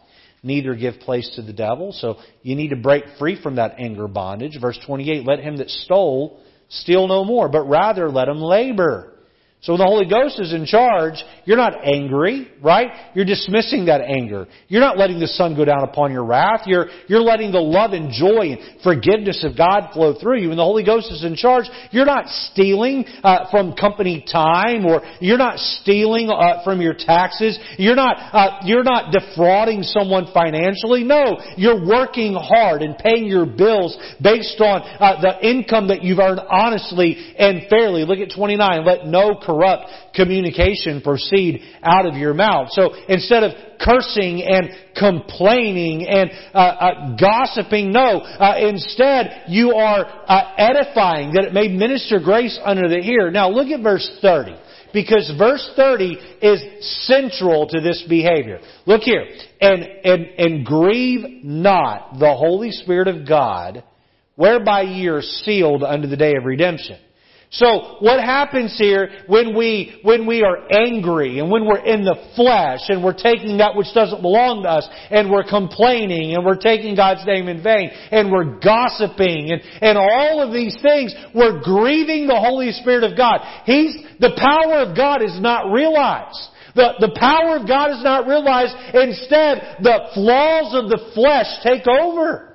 Neither 0.43 0.75
give 0.75 0.99
place 1.01 1.29
to 1.36 1.41
the 1.41 1.53
devil. 1.53 1.91
So 1.91 2.17
you 2.43 2.55
need 2.55 2.69
to 2.69 2.75
break 2.75 3.03
free 3.17 3.41
from 3.41 3.55
that 3.55 3.75
anger 3.77 4.08
bondage. 4.08 4.58
Verse 4.60 4.79
28, 4.86 5.25
let 5.25 5.39
him 5.39 5.58
that 5.58 5.69
stole 5.69 6.39
steal 6.69 7.08
no 7.08 7.25
more, 7.25 7.49
but 7.49 7.63
rather 7.63 8.10
let 8.10 8.29
him 8.29 8.39
labor 8.39 9.13
so 9.62 9.74
when 9.74 9.80
the 9.80 9.86
Holy 9.88 10.08
Ghost 10.08 10.39
is 10.39 10.54
in 10.54 10.65
charge, 10.65 11.22
you're 11.43 11.58
not 11.58 11.84
angry, 11.84 12.48
right? 12.63 13.12
You're 13.13 13.26
dismissing 13.26 13.88
that 13.88 14.00
anger. 14.00 14.48
You're 14.69 14.80
not 14.80 14.98
letting 14.98 15.19
the 15.19 15.28
sun 15.28 15.54
go 15.54 15.65
down 15.65 15.84
upon 15.84 16.13
your 16.13 16.24
wrath. 16.24 16.62
You're, 16.65 16.88
you're 17.08 17.19
letting 17.19 17.52
the 17.52 17.60
love 17.60 17.91
and 17.91 18.10
joy 18.10 18.56
and 18.56 18.82
forgiveness 18.82 19.43
of 19.43 19.58
God 19.58 19.91
flow 19.91 20.15
through 20.17 20.39
you. 20.39 20.48
When 20.48 20.58
the 20.58 20.63
Holy 20.63 20.86
Ghost 20.86 21.12
is 21.12 21.26
in 21.26 21.36
charge, 21.36 21.65
you're 21.91 22.06
not 22.06 22.30
stealing 22.30 23.04
uh, 23.22 23.52
from 23.52 23.74
company 23.74 24.24
time 24.32 24.86
or 24.86 25.02
you're 25.19 25.38
not 25.38 25.60
stealing 25.60 26.30
uh, 26.30 26.63
from 26.63 26.80
your 26.80 26.93
taxes. 26.93 27.60
You're 27.78 27.98
not, 27.98 28.15
uh, 28.15 28.60
you're 28.63 28.86
not 28.86 29.12
defrauding 29.12 29.84
someone 29.84 30.32
financially. 30.34 31.04
No, 31.04 31.36
you're 31.58 31.86
working 31.86 32.34
hard 32.34 32.82
and 32.82 32.98
paying 32.98 33.26
your 33.26 33.45
bills 33.45 33.98
based 34.24 34.62
on 34.62 34.84
uh, 34.84 35.19
the 35.19 35.45
income 35.45 35.89
that 35.89 36.02
you've 36.02 36.19
earned 36.19 36.39
honestly 36.50 37.36
and 37.38 37.63
fairly. 37.69 38.06
Look 38.06 38.19
at 38.19 38.34
29. 38.34 38.86
Let 38.86 39.06
no 39.06 39.36
corrupt 39.50 39.86
communication 40.14 41.02
proceed 41.02 41.62
out 41.82 42.06
of 42.06 42.16
your 42.16 42.36
mouth. 42.36 42.68
So 42.72 42.94
instead 43.08 43.44
of 43.44 43.52
cursing 43.82 44.44
and 44.44 44.70
complaining 44.96 46.08
and 46.08 46.30
uh, 46.54 46.58
uh, 46.58 47.16
gossiping, 47.18 47.92
no. 47.92 48.20
Uh, 48.20 48.68
instead, 48.68 49.46
you 49.48 49.74
are 49.74 50.06
uh, 50.06 50.54
edifying 50.58 51.34
that 51.34 51.46
it 51.46 51.54
may 51.54 51.68
minister 51.68 52.20
grace 52.20 52.60
unto 52.64 52.88
the 52.88 53.02
hearer. 53.02 53.32
Now 53.32 53.50
look 53.50 53.70
at 53.70 53.82
verse 53.82 54.20
30 54.22 54.56
because 54.94 55.34
verse 55.38 55.68
30 55.76 56.18
is 56.42 56.64
central 57.08 57.68
to 57.70 57.82
this 57.82 58.04
behavior. 58.08 58.60
Look 58.86 59.02
here. 59.02 59.26
And, 59.62 59.84
and, 60.04 60.26
and 60.38 60.66
grieve 60.66 61.44
not 61.44 62.20
the 62.20 62.36
Holy 62.36 62.72
Spirit 62.72 63.08
of 63.08 63.28
God, 63.28 63.84
whereby 64.36 64.84
ye 64.84 65.08
are 65.08 65.22
sealed 65.22 65.84
unto 65.84 66.08
the 66.08 66.18
day 66.18 66.36
of 66.36 66.46
redemption. 66.46 67.00
So 67.52 67.98
what 68.00 68.24
happens 68.24 68.78
here 68.78 69.10
when 69.26 69.58
we, 69.58 70.00
when 70.04 70.28
we 70.28 70.44
are 70.44 70.68
angry 70.72 71.40
and 71.40 71.50
when 71.50 71.66
we're 71.66 71.84
in 71.84 72.04
the 72.04 72.30
flesh 72.36 72.82
and 72.90 73.04
we're 73.04 73.18
taking 73.18 73.58
that 73.58 73.76
which 73.76 73.92
doesn't 73.96 74.22
belong 74.22 74.62
to 74.64 74.70
us 74.70 74.88
and 75.10 75.32
we're 75.32 75.50
complaining 75.50 76.36
and 76.36 76.46
we're 76.46 76.62
taking 76.62 76.96
God's 76.96 77.26
name 77.26 77.48
in 77.48 77.64
vain 77.64 77.90
and 78.12 78.32
we're 78.32 78.60
gossiping 78.60 79.50
and, 79.50 79.62
and 79.82 79.98
all 79.98 80.46
of 80.46 80.54
these 80.54 80.78
things, 80.84 81.16
we're 81.34 81.60
grieving 81.62 82.28
the 82.28 82.38
Holy 82.38 82.72
Spirit 82.72 83.04
of 83.04 83.18
God. 83.18 83.42
He's, 83.66 83.98
the 84.20 84.38
power 84.38 84.86
of 84.86 84.96
God 84.96 85.24
is 85.24 85.42
not 85.42 85.72
realized. 85.72 86.54
The, 86.76 87.02
the 87.02 87.18
power 87.18 87.58
of 87.58 87.68
God 87.68 87.90
is 87.90 88.04
not 88.04 88.28
realized. 88.28 88.78
Instead, 88.94 89.82
the 89.82 90.14
flaws 90.14 90.78
of 90.78 90.90
the 90.90 91.02
flesh 91.16 91.50
take 91.64 91.88
over. 91.88 92.50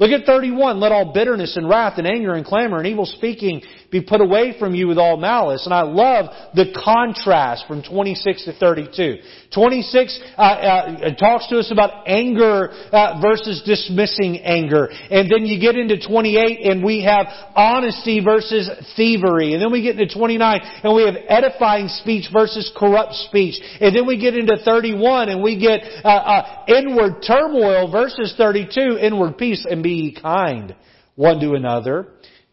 Look 0.00 0.10
at 0.12 0.24
31. 0.24 0.80
Let 0.80 0.92
all 0.92 1.12
bitterness 1.12 1.58
and 1.58 1.68
wrath 1.68 1.98
and 1.98 2.06
anger 2.06 2.32
and 2.32 2.44
clamor 2.44 2.78
and 2.78 2.86
evil 2.86 3.04
speaking 3.04 3.60
be 3.90 4.00
put 4.00 4.20
away 4.20 4.54
from 4.58 4.74
you 4.74 4.86
with 4.86 4.98
all 4.98 5.16
malice. 5.16 5.64
And 5.64 5.74
I 5.74 5.82
love 5.82 6.26
the 6.54 6.72
contrast 6.84 7.64
from 7.66 7.82
26 7.82 8.44
to 8.44 8.52
32. 8.52 9.16
26 9.52 10.20
uh, 10.36 10.40
uh, 10.40 11.14
talks 11.16 11.48
to 11.48 11.58
us 11.58 11.72
about 11.72 12.06
anger 12.06 12.70
uh, 12.70 13.20
versus 13.20 13.62
dismissing 13.66 14.38
anger. 14.38 14.88
And 15.10 15.28
then 15.30 15.44
you 15.44 15.60
get 15.60 15.74
into 15.74 15.98
28 15.98 16.70
and 16.70 16.84
we 16.84 17.02
have 17.04 17.26
honesty 17.56 18.22
versus 18.22 18.70
thievery. 18.96 19.54
And 19.54 19.62
then 19.62 19.72
we 19.72 19.82
get 19.82 19.98
into 19.98 20.14
29 20.14 20.60
and 20.84 20.94
we 20.94 21.04
have 21.04 21.16
edifying 21.28 21.88
speech 21.88 22.26
versus 22.32 22.70
corrupt 22.76 23.14
speech. 23.14 23.56
And 23.80 23.94
then 23.94 24.06
we 24.06 24.20
get 24.20 24.34
into 24.34 24.56
31 24.64 25.30
and 25.30 25.42
we 25.42 25.58
get 25.58 25.80
uh, 26.04 26.08
uh, 26.08 26.64
inward 26.68 27.24
turmoil 27.26 27.90
versus 27.90 28.34
32, 28.36 28.98
inward 29.00 29.36
peace. 29.36 29.66
And 29.68 29.82
be 29.82 30.16
kind 30.20 30.74
one 31.16 31.40
to 31.40 31.52
another 31.52 32.08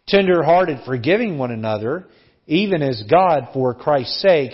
tender-hearted, 0.07 0.79
forgiving 0.85 1.37
one 1.37 1.51
another, 1.51 2.07
even 2.47 2.81
as 2.81 3.03
God, 3.09 3.49
for 3.53 3.73
Christ's 3.73 4.21
sake, 4.21 4.53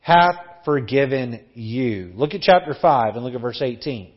hath 0.00 0.36
forgiven 0.64 1.44
you. 1.54 2.12
Look 2.14 2.34
at 2.34 2.42
chapter 2.42 2.74
5 2.80 3.16
and 3.16 3.24
look 3.24 3.34
at 3.34 3.40
verse 3.40 3.62
18. 3.62 4.12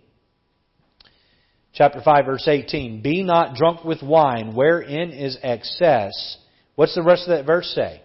Chapter 1.74 2.02
5 2.04 2.26
verse 2.26 2.48
18. 2.48 3.02
Be 3.02 3.24
not 3.24 3.56
drunk 3.56 3.84
with 3.84 4.04
wine, 4.04 4.54
wherein 4.56 5.12
is 5.12 5.38
excess. 5.42 6.38
What's 6.76 6.96
the 6.96 7.04
rest 7.04 7.24
of 7.24 7.38
that 7.38 7.46
verse 7.46 7.72
say? 7.74 8.02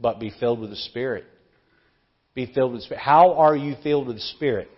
But 0.00 0.20
be 0.20 0.32
filled 0.40 0.60
with 0.60 0.70
the 0.70 0.76
Spirit. 0.76 1.24
Be 2.34 2.46
filled 2.52 2.72
with 2.72 2.80
the 2.80 2.84
Spirit. 2.86 3.02
How 3.02 3.34
are 3.34 3.56
you 3.56 3.74
filled 3.82 4.06
with 4.06 4.16
the 4.16 4.22
Spirit? 4.22 4.70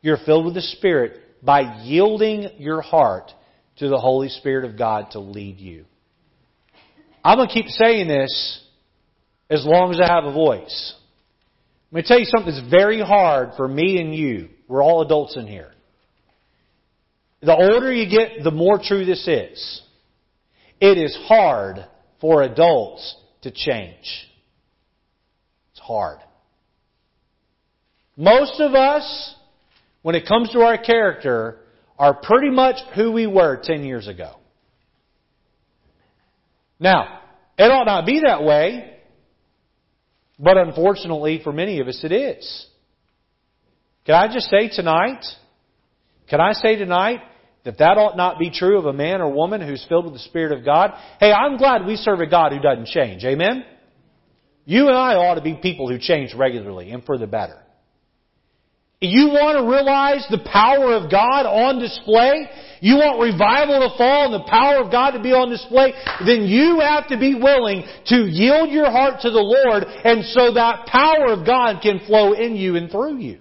You're 0.00 0.18
filled 0.24 0.44
with 0.44 0.54
the 0.54 0.62
Spirit 0.62 1.20
by 1.42 1.82
yielding 1.82 2.48
your 2.58 2.80
heart 2.80 3.32
to 3.78 3.88
the 3.88 3.98
Holy 3.98 4.28
Spirit 4.28 4.64
of 4.64 4.78
God 4.78 5.12
to 5.12 5.20
lead 5.20 5.58
you. 5.58 5.84
I'm 7.24 7.38
going 7.38 7.48
to 7.48 7.54
keep 7.54 7.68
saying 7.68 8.08
this 8.08 8.64
as 9.50 9.64
long 9.64 9.92
as 9.92 10.00
I 10.00 10.12
have 10.12 10.24
a 10.24 10.32
voice. 10.32 10.94
I'm 11.90 11.96
going 11.96 12.04
to 12.04 12.08
tell 12.08 12.18
you 12.18 12.26
something 12.26 12.52
that's 12.52 12.70
very 12.70 13.00
hard 13.00 13.50
for 13.56 13.66
me 13.66 14.00
and 14.00 14.14
you. 14.14 14.48
We're 14.68 14.82
all 14.82 15.02
adults 15.02 15.36
in 15.36 15.46
here. 15.46 15.72
The 17.40 17.54
older 17.54 17.92
you 17.92 18.10
get, 18.10 18.42
the 18.42 18.50
more 18.50 18.80
true 18.82 19.04
this 19.04 19.26
is. 19.26 19.82
It 20.80 20.98
is 20.98 21.16
hard 21.26 21.86
for 22.20 22.42
adults 22.42 23.16
to 23.42 23.50
change. 23.50 24.26
It's 25.72 25.80
hard. 25.80 26.18
Most 28.16 28.60
of 28.60 28.74
us, 28.74 29.34
when 30.02 30.14
it 30.14 30.26
comes 30.26 30.50
to 30.50 30.60
our 30.60 30.76
character, 30.76 31.60
are 31.98 32.14
pretty 32.14 32.50
much 32.50 32.76
who 32.94 33.12
we 33.12 33.26
were 33.26 33.60
10 33.62 33.82
years 33.82 34.06
ago. 34.06 34.36
Now, 36.78 37.20
it 37.58 37.64
ought 37.64 37.86
not 37.86 38.06
be 38.06 38.20
that 38.24 38.44
way, 38.44 38.98
but 40.38 40.56
unfortunately 40.56 41.40
for 41.42 41.52
many 41.52 41.80
of 41.80 41.88
us 41.88 42.00
it 42.04 42.12
is. 42.12 42.66
Can 44.06 44.14
I 44.14 44.32
just 44.32 44.48
say 44.48 44.68
tonight, 44.68 45.24
can 46.30 46.40
I 46.40 46.52
say 46.52 46.76
tonight 46.76 47.20
that 47.64 47.78
that 47.78 47.98
ought 47.98 48.16
not 48.16 48.38
be 48.38 48.50
true 48.50 48.78
of 48.78 48.86
a 48.86 48.92
man 48.92 49.20
or 49.20 49.32
woman 49.32 49.60
who's 49.60 49.84
filled 49.88 50.04
with 50.04 50.14
the 50.14 50.20
Spirit 50.20 50.56
of 50.56 50.64
God? 50.64 50.92
Hey, 51.18 51.32
I'm 51.32 51.56
glad 51.56 51.84
we 51.84 51.96
serve 51.96 52.20
a 52.20 52.26
God 52.26 52.52
who 52.52 52.60
doesn't 52.60 52.86
change. 52.86 53.24
Amen? 53.24 53.64
You 54.64 54.86
and 54.86 54.96
I 54.96 55.14
ought 55.14 55.34
to 55.34 55.42
be 55.42 55.54
people 55.54 55.88
who 55.88 55.98
change 55.98 56.32
regularly 56.34 56.90
and 56.92 57.04
for 57.04 57.18
the 57.18 57.26
better. 57.26 57.58
You 59.00 59.28
want 59.28 59.58
to 59.58 59.70
realize 59.70 60.26
the 60.28 60.42
power 60.50 60.94
of 60.94 61.08
God 61.08 61.46
on 61.46 61.78
display? 61.78 62.50
You 62.80 62.96
want 62.96 63.22
revival 63.22 63.88
to 63.88 63.96
fall 63.96 64.26
and 64.26 64.34
the 64.34 64.50
power 64.50 64.82
of 64.82 64.90
God 64.90 65.12
to 65.12 65.22
be 65.22 65.30
on 65.30 65.50
display? 65.50 65.94
Then 66.26 66.42
you 66.50 66.80
have 66.80 67.06
to 67.08 67.18
be 67.18 67.36
willing 67.36 67.86
to 68.06 68.26
yield 68.26 68.70
your 68.70 68.90
heart 68.90 69.20
to 69.22 69.30
the 69.30 69.38
Lord 69.38 69.84
and 69.84 70.24
so 70.24 70.54
that 70.54 70.86
power 70.86 71.30
of 71.30 71.46
God 71.46 71.80
can 71.80 72.00
flow 72.06 72.32
in 72.32 72.56
you 72.56 72.74
and 72.74 72.90
through 72.90 73.18
you. 73.18 73.38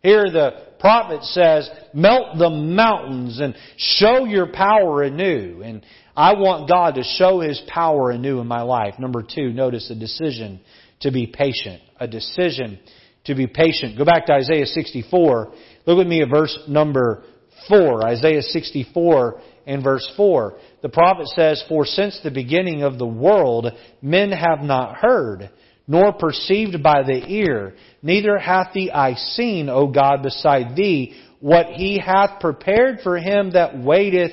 Here 0.00 0.24
the 0.24 0.66
prophet 0.80 1.22
says, 1.24 1.68
melt 1.92 2.38
the 2.38 2.48
mountains 2.48 3.40
and 3.40 3.54
show 3.76 4.24
your 4.24 4.52
power 4.52 5.02
anew. 5.02 5.60
And 5.62 5.84
I 6.16 6.32
want 6.32 6.68
God 6.68 6.94
to 6.94 7.02
show 7.02 7.40
His 7.40 7.60
power 7.68 8.10
anew 8.10 8.40
in 8.40 8.46
my 8.46 8.62
life. 8.62 8.94
Number 8.98 9.22
two, 9.22 9.50
notice 9.50 9.90
a 9.90 9.94
decision 9.94 10.60
to 11.00 11.12
be 11.12 11.26
patient. 11.26 11.82
A 12.00 12.08
decision 12.08 12.78
to 13.26 13.34
be 13.34 13.46
patient. 13.46 13.98
Go 13.98 14.04
back 14.04 14.26
to 14.26 14.32
Isaiah 14.32 14.66
64. 14.66 15.52
Look 15.86 15.98
with 15.98 16.06
me 16.06 16.22
at 16.22 16.30
verse 16.30 16.58
number 16.68 17.24
4. 17.68 18.06
Isaiah 18.06 18.42
64 18.42 19.40
and 19.66 19.82
verse 19.82 20.10
4. 20.16 20.58
The 20.82 20.88
prophet 20.88 21.26
says, 21.28 21.64
For 21.68 21.84
since 21.84 22.20
the 22.22 22.30
beginning 22.30 22.82
of 22.82 22.98
the 22.98 23.06
world 23.06 23.66
men 24.00 24.30
have 24.32 24.60
not 24.60 24.96
heard, 24.96 25.50
nor 25.88 26.12
perceived 26.12 26.82
by 26.82 27.02
the 27.02 27.24
ear, 27.28 27.74
neither 28.02 28.38
hath 28.38 28.72
the 28.72 28.92
eye 28.92 29.14
seen, 29.14 29.68
O 29.68 29.88
God, 29.88 30.22
beside 30.22 30.76
thee, 30.76 31.20
what 31.40 31.66
he 31.66 31.98
hath 31.98 32.40
prepared 32.40 33.00
for 33.02 33.18
him 33.18 33.52
that 33.52 33.78
waiteth 33.78 34.32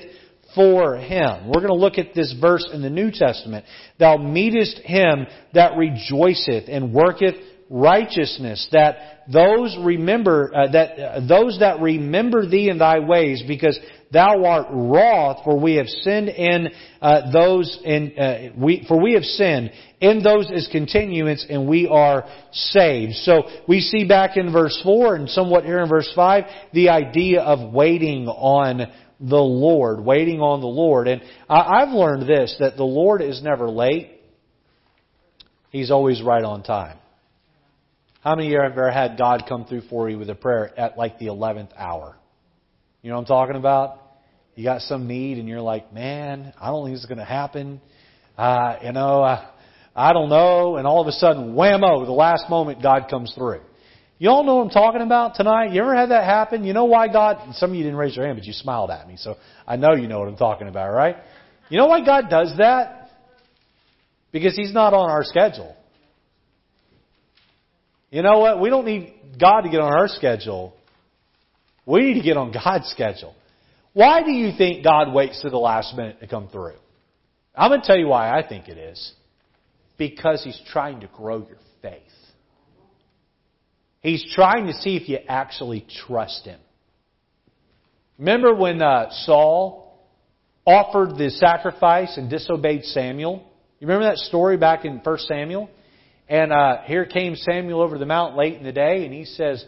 for 0.56 0.98
him. 0.98 1.48
We're 1.48 1.62
going 1.62 1.68
to 1.68 1.74
look 1.74 1.98
at 1.98 2.14
this 2.14 2.34
verse 2.40 2.68
in 2.72 2.82
the 2.82 2.90
New 2.90 3.12
Testament. 3.12 3.66
Thou 4.00 4.18
meetest 4.18 4.80
him 4.80 5.26
that 5.54 5.78
rejoiceth 5.78 6.66
and 6.68 6.94
worketh 6.94 7.36
righteousness, 7.74 8.68
that 8.72 9.24
those 9.32 9.76
remember 9.82 10.52
uh, 10.54 10.72
that 10.72 11.00
uh, 11.00 11.28
those 11.28 11.58
that 11.60 11.82
remember 11.82 12.48
thee 12.48 12.70
in 12.70 12.78
thy 12.78 13.00
ways, 13.00 13.44
because 13.48 13.80
thou 14.12 14.46
art 14.46 14.68
wroth, 14.70 15.44
for 15.44 15.60
we 15.60 15.76
have 15.76 15.88
sinned 15.88 16.30
in 16.30 16.70
uh, 17.02 17.32
those 17.32 17.80
in 17.84 18.18
uh, 18.18 18.50
we 18.56 18.86
for 18.88 19.02
we 19.02 19.14
have 19.14 19.24
sinned 19.24 19.72
in 20.00 20.22
those 20.22 20.52
is 20.52 20.70
continuance, 20.72 21.44
and 21.50 21.68
we 21.68 21.88
are 21.88 22.26
saved. 22.52 23.14
So 23.16 23.42
we 23.68 23.80
see 23.80 24.08
back 24.08 24.38
in 24.38 24.54
verse 24.54 24.80
four 24.84 25.16
and 25.16 25.28
somewhat 25.28 25.66
here 25.66 25.80
in 25.82 25.90
verse 25.90 26.12
five 26.16 26.44
the 26.74 26.90
idea 26.90 27.42
of 27.42 27.74
waiting 27.74 28.28
on 28.28 28.82
the 29.20 29.36
Lord, 29.36 30.06
waiting 30.06 30.42
on 30.42 30.62
the 30.62 30.68
Lord, 30.68 31.08
and 31.08 31.24
I've 31.50 31.90
learned 31.90 32.30
this 32.30 32.56
that 32.60 32.78
the 32.78 32.84
Lord 32.84 33.24
is 33.24 33.42
never 33.42 33.68
late; 33.68 34.12
He's 35.72 35.90
always 35.90 36.22
right 36.22 36.44
on 36.44 36.62
time. 36.62 37.00
How 38.24 38.36
many 38.36 38.48
of 38.48 38.52
you 38.54 38.62
have 38.62 38.72
ever 38.72 38.90
had 38.90 39.18
God 39.18 39.44
come 39.50 39.66
through 39.66 39.82
for 39.90 40.10
you 40.10 40.18
with 40.18 40.30
a 40.30 40.36
prayer 40.36 40.72
at 40.80 40.98
like 40.98 41.20
the 41.20 41.26
11th 41.26 41.72
hour? 41.78 42.16
You 43.02 43.10
know 43.10 43.18
what 43.18 43.24
I'm 43.24 43.28
talking 43.28 43.58
about? 43.58 44.00
You 44.56 44.64
got 44.64 44.80
some 44.80 45.10
need 45.10 45.40
and 45.40 45.48
you're 45.50 45.60
like, 45.60 45.94
man, 45.94 46.54
I 46.58 46.68
don't 46.68 46.86
think 46.86 46.96
this 46.96 47.02
is 47.02 47.06
going 47.06 47.18
to 47.18 47.26
happen. 47.26 47.82
Uh, 48.38 48.78
you 48.82 48.94
know, 48.94 49.24
uh, 49.24 49.46
I 49.94 50.14
don't 50.14 50.30
know. 50.30 50.78
And 50.78 50.88
all 50.88 51.02
of 51.02 51.08
a 51.08 51.12
sudden, 51.12 51.54
whammo, 51.54 52.06
the 52.06 52.14
last 52.14 52.50
moment 52.50 52.82
God 52.82 53.08
comes 53.10 53.34
through. 53.36 53.60
You 54.20 54.30
all 54.30 54.46
know 54.46 54.56
what 54.56 54.68
I'm 54.68 54.70
talking 54.70 55.02
about 55.02 55.36
tonight? 55.36 55.74
You 55.74 55.82
ever 55.82 55.94
had 55.94 56.12
that 56.12 56.24
happen? 56.24 56.64
You 56.64 56.72
know 56.72 56.86
why 56.86 57.10
God, 57.12 57.56
some 57.56 57.72
of 57.72 57.76
you 57.76 57.84
didn't 57.84 57.98
raise 57.98 58.16
your 58.16 58.26
hand, 58.26 58.38
but 58.38 58.46
you 58.46 58.54
smiled 58.54 58.90
at 58.90 59.06
me, 59.06 59.16
so 59.18 59.36
I 59.68 59.76
know 59.76 59.96
you 59.96 60.08
know 60.08 60.20
what 60.20 60.30
I'm 60.30 60.38
talking 60.38 60.70
about, 60.70 60.94
right? 60.94 61.18
You 61.68 61.78
know 61.78 61.88
why 61.88 62.06
God 62.06 62.30
does 62.30 62.54
that? 62.58 63.10
Because 64.32 64.56
He's 64.56 64.74
not 64.74 64.94
on 64.94 65.10
our 65.10 65.26
schedule. 65.26 65.76
You 68.14 68.22
know 68.22 68.38
what? 68.38 68.62
We 68.62 68.70
don't 68.70 68.86
need 68.86 69.12
God 69.42 69.62
to 69.62 69.70
get 69.70 69.80
on 69.80 69.92
our 69.92 70.08
schedule. 70.08 70.76
We 71.84 72.02
need 72.02 72.14
to 72.14 72.22
get 72.22 72.38
on 72.38 72.52
God's 72.52 72.88
schedule. 72.90 73.34
Why 73.94 74.22
do 74.22 74.32
you 74.32 74.56
think 74.56 74.84
God 74.84 75.12
waits 75.12 75.42
to 75.42 75.50
the 75.50 75.58
last 75.58 75.96
minute 75.96 76.20
to 76.20 76.28
come 76.28 76.48
through? 76.48 76.76
I'm 77.56 77.72
going 77.72 77.82
to 77.82 77.88
tell 77.88 77.98
you 77.98 78.06
why 78.06 78.30
I 78.30 78.48
think 78.48 78.68
it 78.68 78.78
is. 78.78 79.14
Because 79.98 80.44
He's 80.44 80.60
trying 80.68 81.00
to 81.00 81.08
grow 81.08 81.40
your 81.40 81.58
faith. 81.82 82.02
He's 84.02 84.24
trying 84.36 84.68
to 84.68 84.74
see 84.74 84.96
if 84.96 85.10
you 85.10 85.18
actually 85.28 85.84
trust 86.06 86.46
Him. 86.46 86.60
Remember 88.20 88.54
when 88.54 88.80
uh, 88.80 89.08
Saul 89.26 89.98
offered 90.68 91.18
the 91.18 91.32
sacrifice 91.32 92.16
and 92.18 92.30
disobeyed 92.30 92.84
Samuel? 92.84 93.44
You 93.80 93.88
remember 93.88 94.06
that 94.06 94.18
story 94.18 94.58
back 94.58 94.86
in 94.86 95.00
1 95.00 95.18
Samuel? 95.18 95.68
And 96.28 96.52
uh, 96.52 96.82
here 96.86 97.06
came 97.06 97.36
Samuel 97.36 97.82
over 97.82 97.98
the 97.98 98.06
mount 98.06 98.36
late 98.36 98.56
in 98.56 98.64
the 98.64 98.72
day, 98.72 99.06
and 99.06 99.14
he 99.14 99.26
says, 99.26 99.64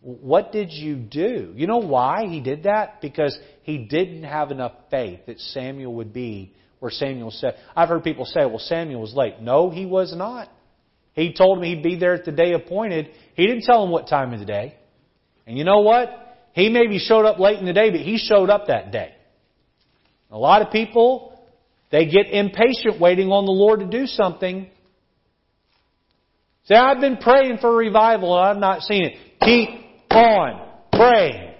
What 0.00 0.52
did 0.52 0.70
you 0.72 0.96
do? 0.96 1.52
You 1.54 1.66
know 1.66 1.78
why 1.78 2.26
he 2.28 2.40
did 2.40 2.64
that? 2.64 3.00
Because 3.00 3.36
he 3.62 3.78
didn't 3.78 4.24
have 4.24 4.50
enough 4.50 4.72
faith 4.90 5.20
that 5.26 5.40
Samuel 5.40 5.94
would 5.94 6.12
be 6.12 6.54
where 6.78 6.90
Samuel 6.90 7.30
said. 7.30 7.56
I've 7.76 7.88
heard 7.88 8.04
people 8.04 8.24
say, 8.24 8.46
Well, 8.46 8.58
Samuel 8.58 9.00
was 9.00 9.14
late. 9.14 9.40
No, 9.40 9.70
he 9.70 9.86
was 9.86 10.14
not. 10.16 10.48
He 11.14 11.34
told 11.34 11.58
him 11.58 11.64
he'd 11.64 11.82
be 11.82 11.96
there 11.96 12.14
at 12.14 12.24
the 12.24 12.32
day 12.32 12.52
appointed. 12.52 13.10
He 13.34 13.46
didn't 13.46 13.64
tell 13.64 13.84
him 13.84 13.90
what 13.90 14.08
time 14.08 14.32
of 14.32 14.40
the 14.40 14.46
day. 14.46 14.76
And 15.46 15.58
you 15.58 15.64
know 15.64 15.80
what? 15.80 16.08
He 16.54 16.68
maybe 16.68 16.98
showed 16.98 17.26
up 17.26 17.38
late 17.38 17.58
in 17.58 17.66
the 17.66 17.72
day, 17.72 17.90
but 17.90 18.00
he 18.00 18.18
showed 18.18 18.50
up 18.50 18.68
that 18.68 18.92
day. 18.92 19.14
A 20.30 20.38
lot 20.38 20.62
of 20.62 20.70
people, 20.70 21.38
they 21.90 22.06
get 22.06 22.28
impatient 22.30 22.98
waiting 23.00 23.28
on 23.28 23.44
the 23.44 23.52
Lord 23.52 23.80
to 23.80 23.86
do 23.86 24.06
something. 24.06 24.70
Say, 26.64 26.74
I've 26.76 27.00
been 27.00 27.16
praying 27.16 27.58
for 27.60 27.74
revival 27.74 28.38
and 28.38 28.48
I've 28.48 28.56
not 28.58 28.82
seen 28.82 29.04
it. 29.04 29.14
Keep 29.40 29.68
on 30.10 30.68
praying. 30.92 31.51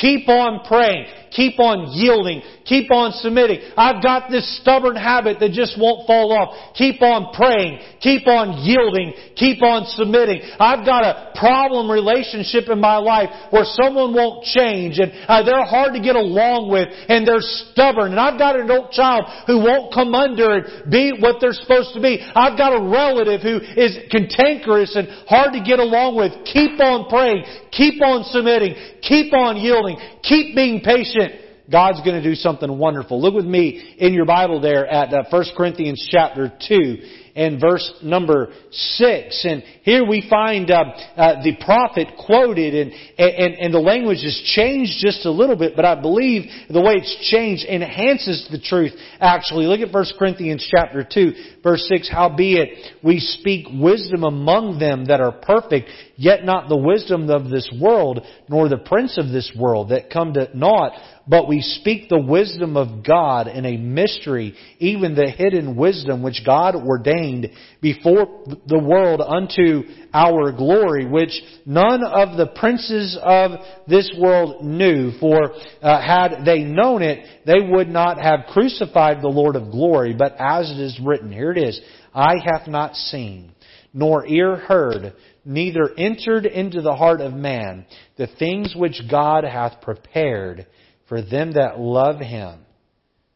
Keep 0.00 0.28
on 0.28 0.60
praying. 0.66 1.06
Keep 1.30 1.60
on 1.60 1.92
yielding. 1.92 2.42
Keep 2.64 2.90
on 2.90 3.12
submitting. 3.12 3.60
I've 3.76 4.02
got 4.02 4.30
this 4.30 4.44
stubborn 4.60 4.96
habit 4.96 5.38
that 5.40 5.52
just 5.52 5.76
won't 5.78 6.06
fall 6.06 6.32
off. 6.32 6.74
Keep 6.74 7.00
on 7.02 7.32
praying. 7.32 7.80
Keep 8.00 8.26
on 8.26 8.64
yielding. 8.64 9.12
Keep 9.36 9.62
on 9.62 9.84
submitting. 9.86 10.40
I've 10.58 10.84
got 10.84 11.04
a 11.04 11.32
problem 11.36 11.90
relationship 11.90 12.68
in 12.68 12.80
my 12.80 12.96
life 12.96 13.28
where 13.50 13.64
someone 13.64 14.12
won't 14.12 14.44
change 14.44 14.98
and 14.98 15.12
uh, 15.28 15.44
they're 15.44 15.64
hard 15.64 15.92
to 15.94 16.00
get 16.00 16.16
along 16.16 16.72
with 16.72 16.88
and 17.08 17.26
they're 17.26 17.44
stubborn. 17.44 18.12
And 18.12 18.20
I've 18.20 18.38
got 18.38 18.56
an 18.56 18.64
adult 18.64 18.92
child 18.92 19.24
who 19.46 19.60
won't 19.60 19.92
come 19.92 20.14
under 20.14 20.60
and 20.60 20.90
be 20.90 21.12
what 21.20 21.36
they're 21.40 21.56
supposed 21.56 21.92
to 21.94 22.00
be. 22.00 22.20
I've 22.20 22.56
got 22.56 22.72
a 22.72 22.80
relative 22.80 23.40
who 23.40 23.60
is 23.76 23.96
cantankerous 24.10 24.96
and 24.96 25.08
hard 25.28 25.52
to 25.52 25.60
get 25.60 25.78
along 25.78 26.16
with. 26.16 26.32
Keep 26.48 26.80
on 26.80 27.08
praying. 27.08 27.44
Keep 27.76 28.02
on 28.02 28.24
submitting. 28.24 28.74
Keep 29.02 29.32
on 29.34 29.56
yielding. 29.56 29.98
Keep 30.22 30.54
being 30.54 30.80
patient. 30.80 31.32
God's 31.70 32.00
going 32.00 32.14
to 32.14 32.22
do 32.22 32.34
something 32.34 32.78
wonderful. 32.78 33.20
Look 33.20 33.34
with 33.34 33.44
me 33.44 33.96
in 33.98 34.14
your 34.14 34.24
Bible 34.24 34.60
there 34.60 34.86
at 34.86 35.12
uh, 35.12 35.24
1 35.28 35.44
Corinthians 35.56 36.06
chapter 36.10 36.52
2 36.68 37.25
and 37.36 37.60
verse 37.60 37.92
number 38.02 38.48
6. 38.72 39.44
And 39.44 39.62
here 39.82 40.04
we 40.04 40.26
find 40.28 40.70
uh, 40.70 40.84
uh, 41.16 41.42
the 41.44 41.54
prophet 41.64 42.08
quoted 42.24 42.74
and, 42.74 42.92
and, 43.18 43.54
and 43.54 43.74
the 43.74 43.78
language 43.78 44.22
has 44.22 44.42
changed 44.54 44.94
just 44.98 45.26
a 45.26 45.30
little 45.30 45.54
bit, 45.54 45.76
but 45.76 45.84
I 45.84 46.00
believe 46.00 46.44
the 46.70 46.80
way 46.80 46.94
it's 46.94 47.30
changed 47.30 47.64
enhances 47.66 48.48
the 48.50 48.58
truth 48.58 48.92
actually. 49.20 49.66
Look 49.66 49.80
at 49.80 49.92
1 49.92 50.04
Corinthians 50.18 50.66
chapter 50.74 51.06
2 51.08 51.32
verse 51.62 51.86
6. 51.88 52.08
Howbeit 52.10 52.70
we 53.04 53.20
speak 53.20 53.66
wisdom 53.70 54.24
among 54.24 54.78
them 54.78 55.04
that 55.06 55.20
are 55.20 55.32
perfect, 55.32 55.90
yet 56.16 56.44
not 56.44 56.70
the 56.70 56.76
wisdom 56.76 57.28
of 57.28 57.50
this 57.50 57.70
world, 57.78 58.24
nor 58.48 58.70
the 58.70 58.78
prince 58.78 59.18
of 59.18 59.28
this 59.28 59.52
world 59.58 59.90
that 59.90 60.10
come 60.10 60.32
to 60.32 60.48
naught, 60.54 60.92
but 61.28 61.48
we 61.48 61.60
speak 61.60 62.08
the 62.08 62.20
wisdom 62.20 62.76
of 62.76 63.04
God 63.04 63.48
in 63.48 63.64
a 63.64 63.76
mystery, 63.76 64.54
even 64.78 65.14
the 65.14 65.30
hidden 65.30 65.76
wisdom 65.76 66.22
which 66.22 66.42
God 66.44 66.76
ordained 66.76 67.50
before 67.80 68.44
the 68.66 68.78
world 68.78 69.20
unto 69.20 69.82
our 70.14 70.52
glory, 70.52 71.04
which 71.04 71.32
none 71.64 72.04
of 72.04 72.36
the 72.36 72.46
princes 72.46 73.18
of 73.20 73.52
this 73.88 74.14
world 74.18 74.64
knew. 74.64 75.18
For 75.18 75.52
uh, 75.82 76.00
had 76.00 76.44
they 76.44 76.60
known 76.60 77.02
it, 77.02 77.26
they 77.44 77.60
would 77.60 77.88
not 77.88 78.18
have 78.18 78.46
crucified 78.52 79.20
the 79.20 79.28
Lord 79.28 79.56
of 79.56 79.72
glory. 79.72 80.14
But 80.14 80.36
as 80.38 80.70
it 80.70 80.78
is 80.78 81.00
written, 81.02 81.32
here 81.32 81.50
it 81.50 81.58
is, 81.58 81.80
Eye 82.14 82.38
hath 82.44 82.68
not 82.68 82.94
seen, 82.94 83.52
nor 83.92 84.26
ear 84.26 84.56
heard, 84.56 85.12
neither 85.44 85.90
entered 85.98 86.46
into 86.46 86.82
the 86.82 86.94
heart 86.94 87.20
of 87.20 87.32
man 87.34 87.84
the 88.16 88.28
things 88.38 88.74
which 88.76 89.02
God 89.10 89.44
hath 89.44 89.80
prepared 89.82 90.66
for 91.08 91.22
them 91.22 91.52
that 91.52 91.78
love 91.78 92.20
him. 92.20 92.60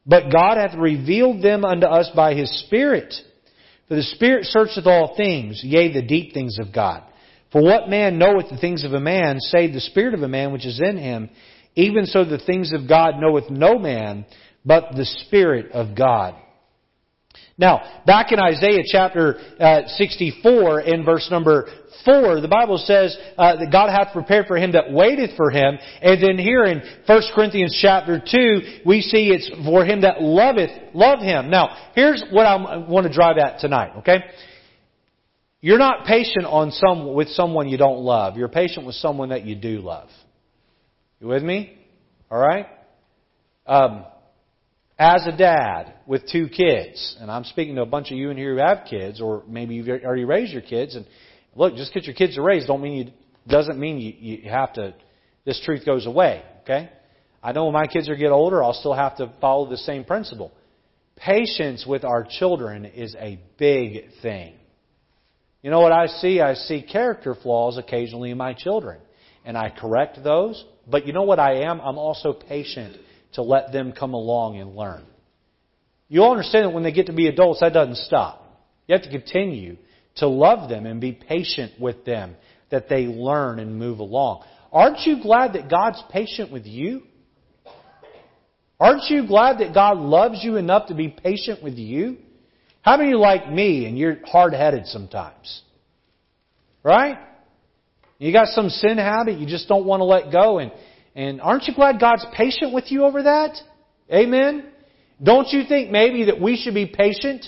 But 0.06 0.32
God 0.32 0.56
hath 0.56 0.76
revealed 0.76 1.42
them 1.42 1.64
unto 1.64 1.86
us 1.86 2.10
by 2.14 2.34
his 2.34 2.64
Spirit. 2.66 3.14
For 3.88 3.94
the 3.96 4.02
Spirit 4.02 4.46
searcheth 4.46 4.86
all 4.86 5.14
things, 5.16 5.60
yea, 5.62 5.92
the 5.92 6.02
deep 6.02 6.32
things 6.32 6.58
of 6.58 6.72
God. 6.72 7.04
For 7.52 7.62
what 7.62 7.88
man 7.88 8.18
knoweth 8.18 8.48
the 8.50 8.58
things 8.58 8.84
of 8.84 8.92
a 8.92 9.00
man, 9.00 9.40
save 9.40 9.72
the 9.72 9.80
Spirit 9.80 10.14
of 10.14 10.22
a 10.22 10.28
man 10.28 10.52
which 10.52 10.66
is 10.66 10.80
in 10.80 10.96
him? 10.96 11.30
Even 11.74 12.06
so 12.06 12.24
the 12.24 12.38
things 12.38 12.72
of 12.72 12.88
God 12.88 13.14
knoweth 13.18 13.50
no 13.50 13.78
man, 13.78 14.24
but 14.64 14.92
the 14.96 15.04
Spirit 15.04 15.72
of 15.72 15.96
God. 15.96 16.34
Now, 17.60 18.00
back 18.06 18.32
in 18.32 18.40
Isaiah 18.40 18.82
chapter 18.90 19.36
uh, 19.60 19.82
64 19.86 20.80
in 20.80 21.04
verse 21.04 21.28
number 21.30 21.68
4, 22.06 22.40
the 22.40 22.48
Bible 22.48 22.78
says 22.78 23.14
uh, 23.36 23.56
that 23.56 23.70
God 23.70 23.90
hath 23.90 24.14
prepared 24.14 24.46
for 24.46 24.56
him 24.56 24.72
that 24.72 24.90
waiteth 24.90 25.36
for 25.36 25.50
him. 25.50 25.78
And 26.00 26.24
then 26.24 26.38
here 26.38 26.64
in 26.64 26.80
1 27.04 27.22
Corinthians 27.34 27.78
chapter 27.78 28.18
2, 28.18 28.80
we 28.86 29.02
see 29.02 29.28
it's 29.28 29.50
for 29.66 29.84
him 29.84 30.00
that 30.00 30.22
loveth, 30.22 30.70
love 30.94 31.18
him. 31.18 31.50
Now, 31.50 31.90
here's 31.94 32.24
what 32.30 32.46
I 32.46 32.78
want 32.78 33.06
to 33.06 33.12
drive 33.12 33.36
at 33.36 33.60
tonight, 33.60 33.92
okay? 33.98 34.24
You're 35.60 35.78
not 35.78 36.06
patient 36.06 36.46
on 36.46 36.70
some, 36.70 37.12
with 37.12 37.28
someone 37.28 37.68
you 37.68 37.76
don't 37.76 37.98
love. 37.98 38.38
You're 38.38 38.48
patient 38.48 38.86
with 38.86 38.94
someone 38.94 39.28
that 39.28 39.44
you 39.44 39.54
do 39.54 39.80
love. 39.80 40.08
You 41.20 41.26
with 41.26 41.42
me? 41.42 41.76
Alright? 42.32 42.68
Um, 43.66 44.06
as 45.00 45.26
a 45.26 45.34
dad 45.34 45.94
with 46.06 46.28
two 46.28 46.46
kids, 46.46 47.16
and 47.18 47.30
I'm 47.30 47.44
speaking 47.44 47.76
to 47.76 47.80
a 47.80 47.86
bunch 47.86 48.10
of 48.10 48.18
you 48.18 48.28
in 48.28 48.36
here 48.36 48.52
who 48.52 48.60
have 48.60 48.84
kids, 48.88 49.18
or 49.18 49.42
maybe 49.48 49.74
you've 49.74 49.88
already 49.88 50.26
raised 50.26 50.52
your 50.52 50.60
kids, 50.60 50.94
and 50.94 51.06
look, 51.56 51.74
just 51.74 51.94
because 51.94 52.06
your 52.06 52.14
kids 52.14 52.36
are 52.36 52.42
raised 52.42 52.66
don't 52.66 52.82
mean 52.82 53.06
you, 53.06 53.12
doesn't 53.48 53.80
mean 53.80 53.98
you, 53.98 54.12
you 54.42 54.50
have 54.50 54.74
to, 54.74 54.94
this 55.46 55.58
truth 55.64 55.86
goes 55.86 56.04
away, 56.04 56.42
okay? 56.64 56.90
I 57.42 57.52
know 57.52 57.64
when 57.64 57.72
my 57.72 57.86
kids 57.86 58.10
are 58.10 58.14
get 58.14 58.30
older, 58.30 58.62
I'll 58.62 58.74
still 58.74 58.92
have 58.92 59.16
to 59.16 59.32
follow 59.40 59.70
the 59.70 59.78
same 59.78 60.04
principle. 60.04 60.52
Patience 61.16 61.86
with 61.88 62.04
our 62.04 62.26
children 62.28 62.84
is 62.84 63.16
a 63.18 63.40
big 63.56 64.10
thing. 64.20 64.52
You 65.62 65.70
know 65.70 65.80
what 65.80 65.92
I 65.92 66.08
see? 66.08 66.42
I 66.42 66.52
see 66.52 66.82
character 66.82 67.34
flaws 67.34 67.78
occasionally 67.78 68.32
in 68.32 68.36
my 68.36 68.52
children. 68.52 69.00
And 69.46 69.56
I 69.56 69.70
correct 69.70 70.22
those. 70.22 70.62
But 70.86 71.06
you 71.06 71.14
know 71.14 71.22
what 71.22 71.38
I 71.38 71.62
am? 71.62 71.80
I'm 71.80 71.98
also 71.98 72.34
patient 72.34 72.96
to 73.34 73.42
let 73.42 73.72
them 73.72 73.92
come 73.92 74.14
along 74.14 74.58
and 74.58 74.74
learn. 74.74 75.04
You'll 76.08 76.30
understand 76.30 76.64
that 76.66 76.70
when 76.70 76.82
they 76.82 76.92
get 76.92 77.06
to 77.06 77.12
be 77.12 77.28
adults, 77.28 77.60
that 77.60 77.72
doesn't 77.72 77.98
stop. 77.98 78.44
You 78.86 78.94
have 78.94 79.02
to 79.02 79.10
continue 79.10 79.76
to 80.16 80.26
love 80.26 80.68
them 80.68 80.86
and 80.86 81.00
be 81.00 81.12
patient 81.12 81.72
with 81.80 82.04
them, 82.04 82.34
that 82.70 82.88
they 82.88 83.06
learn 83.06 83.60
and 83.60 83.78
move 83.78 84.00
along. 84.00 84.44
Aren't 84.72 85.00
you 85.06 85.22
glad 85.22 85.52
that 85.52 85.70
God's 85.70 86.02
patient 86.10 86.52
with 86.52 86.66
you? 86.66 87.02
Aren't 88.78 89.10
you 89.10 89.26
glad 89.26 89.58
that 89.58 89.74
God 89.74 89.98
loves 89.98 90.42
you 90.42 90.56
enough 90.56 90.88
to 90.88 90.94
be 90.94 91.08
patient 91.08 91.62
with 91.62 91.74
you? 91.74 92.16
How 92.82 92.96
many 92.96 93.12
like 93.12 93.50
me 93.50 93.86
and 93.86 93.98
you're 93.98 94.18
hard 94.24 94.54
headed 94.54 94.86
sometimes? 94.86 95.62
Right? 96.82 97.18
You 98.18 98.32
got 98.32 98.48
some 98.48 98.68
sin 98.68 98.98
habit 98.98 99.38
you 99.38 99.46
just 99.46 99.68
don't 99.68 99.84
want 99.84 100.00
to 100.00 100.04
let 100.04 100.32
go 100.32 100.58
and 100.58 100.72
and 101.20 101.38
aren't 101.42 101.64
you 101.64 101.74
glad 101.74 102.00
God's 102.00 102.24
patient 102.32 102.72
with 102.72 102.90
you 102.90 103.04
over 103.04 103.24
that? 103.24 103.58
Amen? 104.10 104.64
Don't 105.22 105.48
you 105.52 105.64
think 105.68 105.90
maybe 105.90 106.24
that 106.24 106.40
we 106.40 106.56
should 106.56 106.72
be 106.72 106.86
patient? 106.86 107.44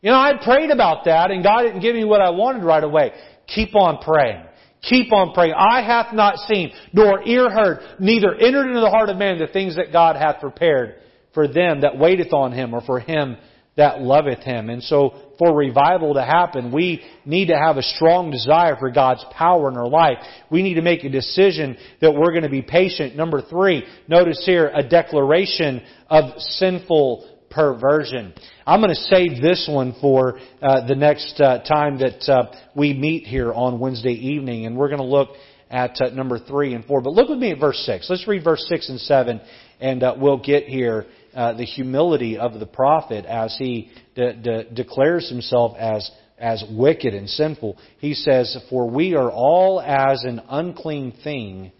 You 0.00 0.12
know, 0.12 0.16
I 0.16 0.34
prayed 0.40 0.70
about 0.70 1.06
that 1.06 1.32
and 1.32 1.42
God 1.42 1.62
didn't 1.62 1.80
give 1.80 1.96
me 1.96 2.04
what 2.04 2.20
I 2.20 2.30
wanted 2.30 2.62
right 2.62 2.84
away. 2.84 3.10
Keep 3.48 3.74
on 3.74 3.98
praying. 4.00 4.44
Keep 4.80 5.12
on 5.12 5.34
praying. 5.34 5.54
Eye 5.54 5.82
hath 5.82 6.14
not 6.14 6.36
seen, 6.36 6.72
nor 6.92 7.26
ear 7.26 7.50
heard, 7.50 7.80
neither 7.98 8.32
entered 8.32 8.68
into 8.68 8.80
the 8.80 8.90
heart 8.90 9.08
of 9.08 9.16
man 9.16 9.40
the 9.40 9.48
things 9.48 9.74
that 9.74 9.92
God 9.92 10.14
hath 10.14 10.40
prepared 10.40 11.00
for 11.34 11.48
them 11.48 11.80
that 11.80 11.98
waiteth 11.98 12.32
on 12.32 12.52
him 12.52 12.74
or 12.74 12.80
for 12.80 13.00
him 13.00 13.38
that 13.80 14.00
loveth 14.00 14.40
him. 14.40 14.68
And 14.68 14.82
so 14.82 15.14
for 15.38 15.56
revival 15.56 16.14
to 16.14 16.22
happen, 16.22 16.70
we 16.70 17.02
need 17.24 17.46
to 17.48 17.56
have 17.56 17.78
a 17.78 17.82
strong 17.82 18.30
desire 18.30 18.76
for 18.78 18.90
God's 18.90 19.24
power 19.32 19.70
in 19.70 19.76
our 19.76 19.88
life. 19.88 20.18
We 20.50 20.62
need 20.62 20.74
to 20.74 20.82
make 20.82 21.02
a 21.02 21.08
decision 21.08 21.78
that 22.02 22.12
we're 22.12 22.32
going 22.32 22.44
to 22.44 22.50
be 22.50 22.62
patient. 22.62 23.16
Number 23.16 23.40
three, 23.40 23.84
notice 24.06 24.42
here 24.44 24.70
a 24.72 24.82
declaration 24.82 25.82
of 26.08 26.38
sinful 26.40 27.38
perversion. 27.50 28.34
I'm 28.66 28.80
going 28.80 28.94
to 28.94 29.02
save 29.16 29.42
this 29.42 29.66
one 29.68 29.96
for 30.00 30.38
uh, 30.62 30.86
the 30.86 30.94
next 30.94 31.40
uh, 31.40 31.62
time 31.64 31.98
that 31.98 32.28
uh, 32.28 32.52
we 32.76 32.92
meet 32.92 33.26
here 33.26 33.52
on 33.52 33.80
Wednesday 33.80 34.12
evening, 34.12 34.66
and 34.66 34.76
we're 34.76 34.88
going 34.88 35.00
to 35.00 35.04
look 35.04 35.30
at 35.70 36.00
uh, 36.00 36.10
number 36.10 36.38
three 36.38 36.74
and 36.74 36.84
four. 36.84 37.00
But 37.00 37.14
look 37.14 37.28
with 37.28 37.38
me 37.38 37.50
at 37.52 37.58
verse 37.58 37.78
six. 37.86 38.08
Let's 38.10 38.28
read 38.28 38.44
verse 38.44 38.64
six 38.68 38.88
and 38.90 39.00
seven, 39.00 39.40
and 39.80 40.02
uh, 40.02 40.14
we'll 40.18 40.42
get 40.42 40.64
here 40.64 41.06
uh, 41.34 41.52
the 41.54 41.64
humility 41.64 42.38
of 42.38 42.58
the 42.58 42.66
prophet 42.66 43.24
as 43.24 43.56
he 43.58 43.90
de- 44.14 44.34
de- 44.34 44.64
declares 44.64 45.28
himself 45.28 45.76
as 45.78 46.10
as 46.38 46.64
wicked 46.70 47.12
and 47.12 47.28
sinful. 47.28 47.76
He 47.98 48.14
says, 48.14 48.56
"For 48.70 48.88
we 48.88 49.14
are 49.14 49.30
all 49.30 49.80
as 49.80 50.24
an 50.24 50.40
unclean 50.48 51.12
thing, 51.22 51.70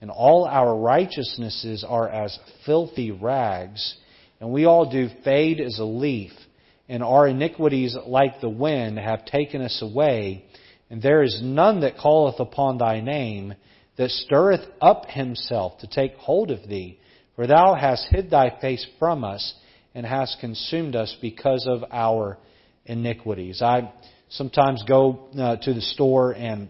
and 0.00 0.10
all 0.10 0.44
our 0.44 0.76
righteousnesses 0.76 1.82
are 1.84 2.08
as 2.08 2.38
filthy 2.66 3.10
rags, 3.10 3.96
and 4.40 4.52
we 4.52 4.66
all 4.66 4.84
do 4.84 5.08
fade 5.24 5.60
as 5.60 5.78
a 5.78 5.84
leaf, 5.84 6.32
and 6.88 7.02
our 7.02 7.28
iniquities, 7.28 7.96
like 8.06 8.40
the 8.40 8.50
wind, 8.50 8.98
have 8.98 9.24
taken 9.24 9.62
us 9.62 9.80
away." 9.82 10.44
And 10.90 11.00
there 11.00 11.22
is 11.22 11.40
none 11.42 11.80
that 11.80 11.98
calleth 11.98 12.40
upon 12.40 12.78
thy 12.78 13.00
name, 13.00 13.54
that 13.96 14.10
stirreth 14.10 14.66
up 14.80 15.06
himself 15.06 15.78
to 15.78 15.86
take 15.86 16.14
hold 16.16 16.50
of 16.50 16.68
thee. 16.68 16.99
For 17.40 17.46
thou 17.46 17.72
hast 17.72 18.06
hid 18.10 18.28
thy 18.28 18.54
face 18.60 18.86
from 18.98 19.24
us 19.24 19.54
and 19.94 20.04
hast 20.04 20.40
consumed 20.40 20.94
us 20.94 21.16
because 21.22 21.66
of 21.66 21.82
our 21.90 22.36
iniquities. 22.84 23.62
I 23.62 23.90
sometimes 24.28 24.84
go 24.86 25.30
uh, 25.38 25.56
to 25.56 25.72
the 25.72 25.80
store 25.80 26.32
and 26.32 26.68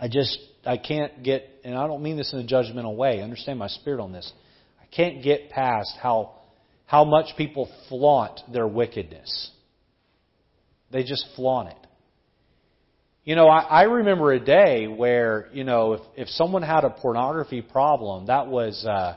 I 0.00 0.08
just 0.08 0.40
I 0.64 0.76
can't 0.76 1.22
get 1.22 1.48
and 1.62 1.76
I 1.76 1.86
don't 1.86 2.02
mean 2.02 2.16
this 2.16 2.32
in 2.32 2.40
a 2.40 2.44
judgmental 2.44 2.96
way. 2.96 3.22
Understand 3.22 3.60
my 3.60 3.68
spirit 3.68 4.00
on 4.02 4.10
this. 4.10 4.28
I 4.82 4.86
can't 4.86 5.22
get 5.22 5.50
past 5.50 5.94
how 6.02 6.34
how 6.86 7.04
much 7.04 7.36
people 7.36 7.70
flaunt 7.88 8.40
their 8.52 8.66
wickedness. 8.66 9.52
They 10.90 11.04
just 11.04 11.24
flaunt 11.36 11.68
it. 11.68 11.86
You 13.22 13.36
know, 13.36 13.46
I, 13.46 13.60
I 13.60 13.82
remember 13.84 14.32
a 14.32 14.40
day 14.40 14.88
where, 14.88 15.48
you 15.52 15.62
know, 15.62 15.92
if, 15.92 16.00
if 16.16 16.28
someone 16.30 16.62
had 16.62 16.82
a 16.82 16.90
pornography 16.90 17.62
problem, 17.62 18.26
that 18.26 18.48
was, 18.48 18.84
uh, 18.84 19.16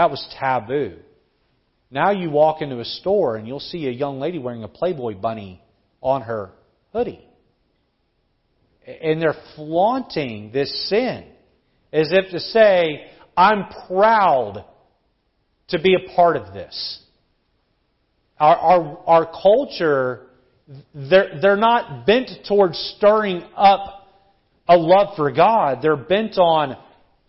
that 0.00 0.10
was 0.10 0.26
taboo. 0.40 0.96
Now 1.90 2.10
you 2.10 2.30
walk 2.30 2.62
into 2.62 2.80
a 2.80 2.86
store 2.86 3.36
and 3.36 3.46
you'll 3.46 3.60
see 3.60 3.86
a 3.86 3.90
young 3.90 4.18
lady 4.18 4.38
wearing 4.38 4.64
a 4.64 4.68
Playboy 4.68 5.16
bunny 5.16 5.62
on 6.00 6.22
her 6.22 6.52
hoodie. 6.94 7.22
And 8.86 9.20
they're 9.20 9.34
flaunting 9.56 10.52
this 10.54 10.88
sin 10.88 11.26
as 11.92 12.08
if 12.12 12.30
to 12.30 12.40
say, 12.40 13.10
I'm 13.36 13.66
proud 13.88 14.64
to 15.68 15.78
be 15.78 15.94
a 15.94 16.16
part 16.16 16.36
of 16.36 16.54
this. 16.54 17.02
Our, 18.38 18.56
our, 18.56 18.98
our 19.06 19.26
culture, 19.26 20.28
they're, 20.94 21.38
they're 21.42 21.56
not 21.58 22.06
bent 22.06 22.30
towards 22.48 22.78
stirring 22.96 23.42
up 23.54 24.08
a 24.66 24.78
love 24.78 25.14
for 25.14 25.30
God. 25.30 25.80
They're 25.82 25.94
bent 25.94 26.38
on 26.38 26.78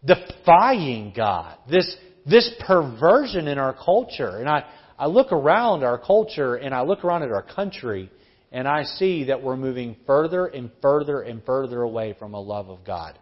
defying 0.06 1.12
God. 1.14 1.58
This, 1.70 1.98
this 2.26 2.50
perversion 2.66 3.48
in 3.48 3.58
our 3.58 3.74
culture. 3.74 4.38
And 4.38 4.48
I, 4.48 4.66
I 4.98 5.08
look 5.08 5.32
around 5.32 5.84
our 5.84 5.98
culture 5.98 6.56
and 6.56 6.74
I 6.74 6.82
look 6.82 7.04
around 7.04 7.24
at 7.24 7.32
our 7.32 7.44
country 7.44 8.12
and 8.52 8.68
I 8.68 8.84
see 8.84 9.26
that 9.26 9.42
we're 9.42 9.58
moving 9.58 9.96
further 10.06 10.46
and 10.46 10.70
further 10.82 11.22
and 11.22 11.44
further 11.44 11.82
away 11.82 12.16
from 12.20 12.34
a 12.34 12.40
love 12.40 12.70
of 12.70 12.84
God. 12.86 13.18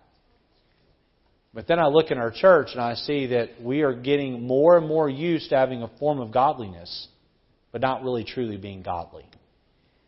But 1.53 1.67
then 1.67 1.79
I 1.79 1.87
look 1.87 2.11
in 2.11 2.17
our 2.17 2.31
church 2.31 2.69
and 2.73 2.81
I 2.81 2.93
see 2.95 3.27
that 3.27 3.61
we 3.61 3.81
are 3.81 3.93
getting 3.93 4.45
more 4.45 4.77
and 4.77 4.87
more 4.87 5.09
used 5.09 5.49
to 5.49 5.55
having 5.55 5.81
a 5.81 5.87
form 5.99 6.19
of 6.19 6.31
godliness, 6.31 7.07
but 7.71 7.81
not 7.81 8.03
really 8.03 8.23
truly 8.23 8.57
being 8.57 8.81
godly. 8.83 9.25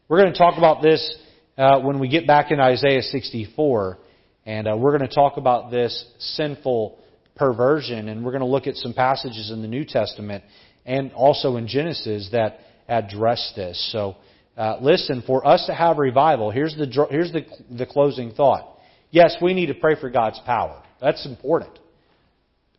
We're 0.07 0.21
going 0.21 0.33
to 0.33 0.37
talk 0.37 0.57
about 0.57 0.81
this 0.81 1.17
uh, 1.57 1.79
when 1.79 1.99
we 1.99 2.09
get 2.09 2.27
back 2.27 2.51
in 2.51 2.59
Isaiah 2.59 3.01
64, 3.01 3.97
and 4.45 4.67
uh, 4.67 4.75
we're 4.77 4.97
going 4.97 5.07
to 5.07 5.15
talk 5.15 5.37
about 5.37 5.71
this 5.71 6.05
sinful 6.19 6.99
perversion. 7.35 8.07
And 8.09 8.23
we're 8.23 8.31
going 8.31 8.41
to 8.41 8.47
look 8.47 8.67
at 8.67 8.75
some 8.75 8.93
passages 8.93 9.51
in 9.51 9.61
the 9.61 9.67
New 9.67 9.85
Testament 9.85 10.43
and 10.85 11.11
also 11.13 11.57
in 11.57 11.67
Genesis 11.67 12.29
that 12.31 12.59
address 12.87 13.53
this. 13.55 13.91
So, 13.91 14.15
uh, 14.57 14.77
listen, 14.81 15.23
for 15.25 15.45
us 15.47 15.65
to 15.67 15.73
have 15.73 15.97
revival, 15.97 16.51
here's 16.51 16.75
the, 16.75 17.07
here's 17.09 17.31
the, 17.31 17.45
the 17.75 17.85
closing 17.85 18.33
thought. 18.33 18.77
Yes, 19.09 19.35
we 19.41 19.53
need 19.53 19.67
to 19.67 19.73
pray 19.73 19.95
for 19.99 20.09
God's 20.09 20.39
power. 20.45 20.81
That's 20.99 21.25
important. 21.25 21.77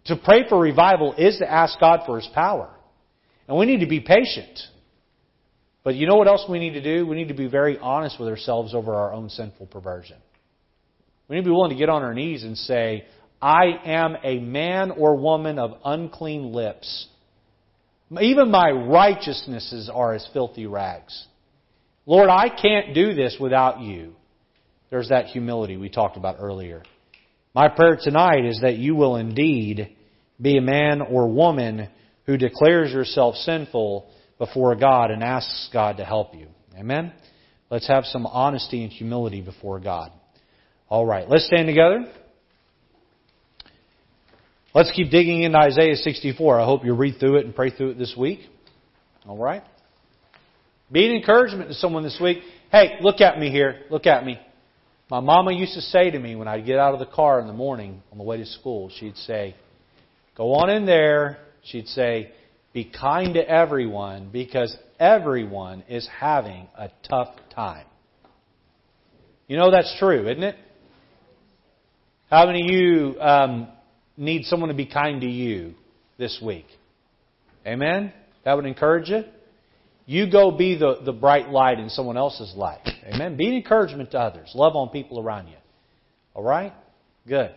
To 0.07 0.17
pray 0.17 0.49
for 0.49 0.59
revival 0.59 1.15
is 1.15 1.39
to 1.39 1.51
ask 1.51 1.79
God 1.79 2.01
for 2.07 2.17
His 2.17 2.29
power. 2.35 2.71
And 3.49 3.57
we 3.57 3.67
need 3.67 3.81
to 3.81 3.87
be 3.87 4.01
patient. 4.01 4.59
But 5.85 5.95
you 5.95 6.07
know 6.07 6.17
what 6.17 6.29
else 6.29 6.45
we 6.49 6.59
need 6.59 6.75
to 6.75 6.83
do? 6.83 7.07
We 7.07 7.17
need 7.17 7.29
to 7.29 7.35
be 7.35 7.49
very 7.49 7.79
honest 7.79 8.19
with 8.19 8.29
ourselves 8.29 8.75
over 8.75 8.95
our 8.95 9.13
own 9.13 9.29
sinful 9.29 9.67
perversion. 9.67 10.17
We 11.29 11.37
need 11.37 11.43
to 11.43 11.49
be 11.49 11.53
willing 11.53 11.71
to 11.71 11.77
get 11.77 11.89
on 11.89 12.03
our 12.03 12.15
knees 12.15 12.45
and 12.45 12.57
say, 12.57 13.05
I 13.43 13.65
am 13.85 14.17
a 14.23 14.39
man 14.39 14.93
or 14.93 15.17
woman 15.17 15.59
of 15.59 15.73
unclean 15.85 16.53
lips. 16.53 17.09
Even 18.21 18.51
my 18.51 18.71
righteousnesses 18.71 19.91
are 19.93 20.15
as 20.15 20.27
filthy 20.33 20.67
rags. 20.67 21.27
Lord, 22.07 22.29
I 22.29 22.49
can't 22.49 22.95
do 22.95 23.15
this 23.15 23.37
without 23.41 23.81
you. 23.81 24.15
There's 24.91 25.09
that 25.09 25.27
humility 25.27 25.77
we 25.77 25.89
talked 25.89 26.17
about 26.17 26.37
earlier. 26.39 26.83
My 27.55 27.69
prayer 27.69 27.99
tonight 28.01 28.45
is 28.45 28.61
that 28.63 28.77
you 28.77 28.95
will 28.95 29.17
indeed 29.17 29.97
be 30.41 30.57
a 30.59 30.63
man 30.63 31.01
or 31.01 31.29
woman 31.29 31.89
who 32.27 32.37
declares 32.37 32.93
yourself 32.93 33.35
sinful, 33.37 34.09
before 34.43 34.75
God 34.75 35.13
and 35.13 35.23
asks 35.23 35.71
God 35.73 35.99
to 35.99 36.05
help 36.05 36.35
you. 36.35 36.49
Amen? 36.77 37.13
Let's 37.71 37.87
have 37.87 38.05
some 38.07 38.27
honesty 38.27 38.83
and 38.83 38.93
humility 38.93 39.41
before 39.41 39.79
God. 39.79 40.11
All 40.89 41.07
right, 41.07 41.29
let's 41.29 41.47
stand 41.47 41.69
together. 41.69 42.13
Let's 44.75 44.91
keep 44.93 45.11
digging 45.11 45.43
into 45.43 45.59
Isaiah 45.59 45.97
64. 45.97 46.61
I 46.61 46.65
hope 46.65 46.85
you 46.85 46.95
read 46.95 47.21
through 47.21 47.37
it 47.37 47.45
and 47.45 47.55
pray 47.55 47.71
through 47.71 47.91
it 47.91 47.99
this 47.99 48.15
week. 48.17 48.41
All 49.27 49.37
right? 49.37 49.63
Be 50.91 51.07
an 51.07 51.15
encouragement 51.15 51.69
to 51.69 51.75
someone 51.75 52.03
this 52.03 52.19
week. 52.21 52.39
Hey, 52.71 52.97
look 53.03 53.21
at 53.21 53.39
me 53.39 53.51
here. 53.51 53.83
Look 53.91 54.07
at 54.07 54.25
me. 54.25 54.39
My 55.11 55.21
mama 55.21 55.53
used 55.53 55.75
to 55.75 55.83
say 55.83 56.11
to 56.11 56.19
me 56.19 56.37
when 56.37 56.49
I'd 56.49 56.65
get 56.65 56.79
out 56.79 56.95
of 56.95 57.01
the 57.01 57.07
car 57.15 57.39
in 57.39 57.47
the 57.47 57.53
morning 57.53 58.03
on 58.13 58.17
the 58.17 58.25
way 58.25 58.39
to 58.39 58.47
school, 58.47 58.91
she'd 58.99 59.17
say, 59.19 59.55
Go 60.39 60.55
on 60.55 60.71
in 60.71 60.87
there. 60.87 61.37
She'd 61.65 61.89
say, 61.89 62.33
Be 62.73 62.91
kind 62.91 63.35
to 63.35 63.47
everyone 63.47 64.31
because 64.33 64.75
everyone 64.99 65.85
is 65.87 66.09
having 66.19 66.67
a 66.79 66.89
tough 67.07 67.29
time. 67.55 67.85
You 69.49 69.59
know 69.59 69.71
that's 69.71 69.95
true, 69.99 70.31
isn't 70.31 70.43
it? 70.43 70.57
How 72.31 72.47
many 72.47 72.63
of 72.63 72.71
you 72.71 73.21
um, 73.21 73.69
need 74.17 74.45
someone 74.45 74.69
to 74.69 74.75
be 74.75 74.87
kind 74.87 75.21
to 75.21 75.27
you 75.27 75.75
this 76.19 76.41
week? 76.45 76.67
Amen? 77.67 78.13
That 78.45 78.55
would 78.55 78.67
encourage 78.67 79.09
you. 79.09 79.23
You 80.05 80.31
go 80.31 80.51
be 80.51 80.77
the, 80.77 81.01
the 81.05 81.13
bright 81.13 81.49
light 81.49 81.79
in 81.79 81.89
someone 81.89 82.17
else's 82.17 82.55
life. 82.57 82.87
Amen. 83.07 83.37
Be 83.37 83.49
an 83.49 83.55
encouragement 83.55 84.11
to 84.13 84.19
others. 84.19 84.51
Love 84.55 84.75
on 84.75 84.89
people 84.89 85.21
around 85.21 85.49
you. 85.49 85.57
All 86.35 86.43
right? 86.43 86.73
Good. 87.27 87.55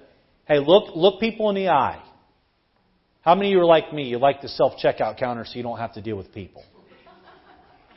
Hey, 0.47 0.59
look 0.59 0.95
look 0.95 1.19
people 1.19 1.49
in 1.49 1.55
the 1.55 1.69
eye. 1.69 2.01
How 3.21 3.33
many 3.33 3.49
of 3.49 3.53
you 3.53 3.59
are 3.61 3.65
like 3.65 3.91
me? 3.91 4.03
You 4.03 4.19
like 4.19 4.41
the 4.41 4.49
self 4.49 4.73
checkout 4.83 5.17
counter 5.17 5.43
so 5.45 5.55
you 5.55 5.63
don't 5.63 5.79
have 5.79 5.93
to 5.95 6.01
deal 6.01 6.15
with 6.15 6.31
people. 6.31 6.63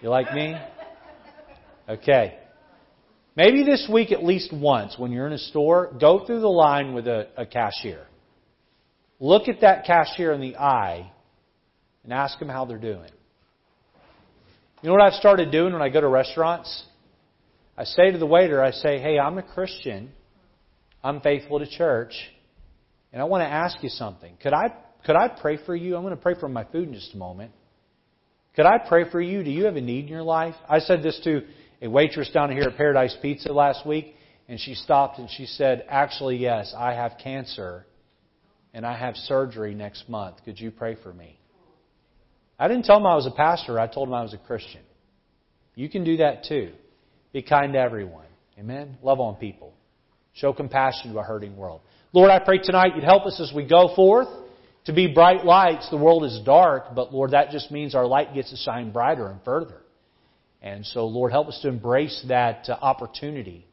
You 0.00 0.08
like 0.08 0.32
me? 0.32 0.56
Okay. 1.88 2.38
Maybe 3.36 3.64
this 3.64 3.88
week 3.92 4.10
at 4.12 4.24
least 4.24 4.52
once 4.52 4.96
when 4.98 5.12
you're 5.12 5.26
in 5.26 5.32
a 5.32 5.38
store, 5.38 5.92
go 6.00 6.24
through 6.24 6.40
the 6.40 6.48
line 6.48 6.94
with 6.94 7.06
a, 7.06 7.28
a 7.36 7.46
cashier. 7.46 8.07
Look 9.20 9.48
at 9.48 9.62
that 9.62 9.84
cashier 9.84 10.32
in 10.32 10.40
the 10.40 10.56
eye 10.56 11.10
and 12.04 12.12
ask 12.12 12.38
them 12.38 12.48
how 12.48 12.64
they're 12.64 12.78
doing. 12.78 13.10
You 14.82 14.88
know 14.88 14.92
what 14.92 15.02
I've 15.02 15.14
started 15.14 15.50
doing 15.50 15.72
when 15.72 15.82
I 15.82 15.88
go 15.88 16.00
to 16.00 16.08
restaurants? 16.08 16.84
I 17.76 17.84
say 17.84 18.12
to 18.12 18.18
the 18.18 18.26
waiter, 18.26 18.62
I 18.62 18.70
say, 18.70 18.98
hey, 18.98 19.18
I'm 19.18 19.38
a 19.38 19.42
Christian. 19.42 20.10
I'm 21.02 21.20
faithful 21.20 21.58
to 21.58 21.66
church. 21.66 22.12
And 23.12 23.20
I 23.20 23.24
want 23.24 23.42
to 23.42 23.48
ask 23.48 23.82
you 23.82 23.88
something. 23.88 24.36
Could 24.40 24.52
I, 24.52 24.72
could 25.04 25.16
I 25.16 25.28
pray 25.28 25.58
for 25.64 25.74
you? 25.74 25.96
I'm 25.96 26.02
going 26.02 26.14
to 26.14 26.22
pray 26.22 26.34
for 26.38 26.48
my 26.48 26.64
food 26.64 26.88
in 26.88 26.94
just 26.94 27.14
a 27.14 27.16
moment. 27.16 27.50
Could 28.54 28.66
I 28.66 28.78
pray 28.78 29.10
for 29.10 29.20
you? 29.20 29.42
Do 29.42 29.50
you 29.50 29.64
have 29.64 29.76
a 29.76 29.80
need 29.80 30.04
in 30.04 30.10
your 30.10 30.22
life? 30.22 30.54
I 30.68 30.78
said 30.78 31.02
this 31.02 31.20
to 31.24 31.42
a 31.82 31.88
waitress 31.88 32.30
down 32.30 32.50
here 32.50 32.62
at 32.62 32.76
Paradise 32.76 33.16
Pizza 33.20 33.52
last 33.52 33.86
week, 33.86 34.14
and 34.48 34.58
she 34.60 34.74
stopped 34.74 35.18
and 35.18 35.28
she 35.30 35.46
said, 35.46 35.84
Actually, 35.88 36.36
yes, 36.36 36.74
I 36.76 36.94
have 36.94 37.12
cancer 37.22 37.84
and 38.74 38.86
I 38.86 38.96
have 38.96 39.16
surgery 39.16 39.74
next 39.74 40.08
month. 40.08 40.36
Could 40.44 40.58
you 40.60 40.70
pray 40.70 40.96
for 41.02 41.12
me? 41.12 41.38
I 42.58 42.68
didn't 42.68 42.84
tell 42.84 42.96
him 42.96 43.06
I 43.06 43.14
was 43.14 43.26
a 43.26 43.30
pastor. 43.30 43.78
I 43.78 43.86
told 43.86 44.08
him 44.08 44.14
I 44.14 44.22
was 44.22 44.34
a 44.34 44.38
Christian. 44.38 44.80
You 45.74 45.88
can 45.88 46.04
do 46.04 46.18
that 46.18 46.44
too. 46.44 46.72
Be 47.32 47.42
kind 47.42 47.72
to 47.74 47.78
everyone. 47.78 48.26
Amen? 48.58 48.98
Love 49.02 49.20
on 49.20 49.36
people. 49.36 49.72
Show 50.34 50.52
compassion 50.52 51.12
to 51.12 51.18
a 51.18 51.22
hurting 51.22 51.56
world. 51.56 51.80
Lord, 52.12 52.30
I 52.30 52.38
pray 52.40 52.58
tonight 52.58 52.94
you'd 52.94 53.04
help 53.04 53.26
us 53.26 53.40
as 53.40 53.52
we 53.54 53.66
go 53.66 53.94
forth 53.94 54.28
to 54.86 54.92
be 54.92 55.12
bright 55.12 55.44
lights. 55.44 55.88
The 55.90 55.96
world 55.96 56.24
is 56.24 56.40
dark, 56.44 56.94
but 56.94 57.12
Lord, 57.12 57.32
that 57.32 57.50
just 57.50 57.70
means 57.70 57.94
our 57.94 58.06
light 58.06 58.34
gets 58.34 58.50
to 58.50 58.56
shine 58.56 58.90
brighter 58.90 59.28
and 59.28 59.40
further. 59.44 59.82
And 60.62 60.84
so, 60.84 61.06
Lord, 61.06 61.30
help 61.30 61.48
us 61.48 61.58
to 61.62 61.68
embrace 61.68 62.24
that 62.28 62.68
uh, 62.68 62.76
opportunity. 62.80 63.66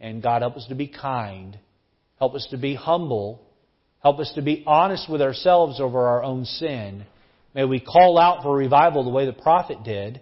And 0.00 0.22
God, 0.22 0.42
help 0.42 0.56
us 0.56 0.66
to 0.68 0.74
be 0.74 0.86
kind. 0.86 1.58
Help 2.18 2.34
us 2.34 2.46
to 2.50 2.58
be 2.58 2.74
humble. 2.74 3.40
Help 4.02 4.18
us 4.18 4.32
to 4.34 4.42
be 4.42 4.64
honest 4.66 5.08
with 5.08 5.22
ourselves 5.22 5.80
over 5.80 6.06
our 6.08 6.24
own 6.24 6.44
sin. 6.44 7.04
May 7.54 7.64
we 7.64 7.78
call 7.78 8.18
out 8.18 8.42
for 8.42 8.56
revival 8.56 9.04
the 9.04 9.10
way 9.10 9.26
the 9.26 9.32
prophet 9.32 9.84
did. 9.84 10.20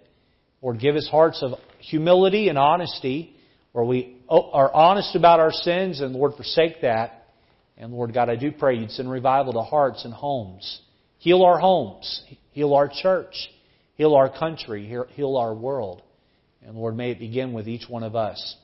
Lord, 0.61 0.79
give 0.79 0.95
us 0.95 1.07
hearts 1.09 1.41
of 1.41 1.53
humility 1.79 2.49
and 2.49 2.59
honesty 2.59 3.35
where 3.71 3.83
we 3.83 4.17
are 4.29 4.71
honest 4.71 5.15
about 5.15 5.39
our 5.39 5.51
sins 5.51 5.99
and 5.99 6.13
Lord, 6.13 6.33
forsake 6.35 6.81
that. 6.81 7.29
And 7.77 7.91
Lord 7.91 8.13
God, 8.13 8.29
I 8.29 8.35
do 8.35 8.51
pray 8.51 8.77
you'd 8.77 8.91
send 8.91 9.09
revival 9.09 9.53
to 9.53 9.61
hearts 9.61 10.05
and 10.05 10.13
homes. 10.13 10.81
Heal 11.17 11.41
our 11.41 11.57
homes. 11.57 12.21
Heal 12.51 12.75
our 12.75 12.87
church. 12.87 13.33
Heal 13.95 14.13
our 14.13 14.29
country. 14.29 14.85
Heal 15.15 15.37
our 15.37 15.55
world. 15.55 16.03
And 16.63 16.75
Lord, 16.75 16.95
may 16.95 17.11
it 17.11 17.19
begin 17.19 17.53
with 17.53 17.67
each 17.67 17.89
one 17.89 18.03
of 18.03 18.15
us. 18.15 18.55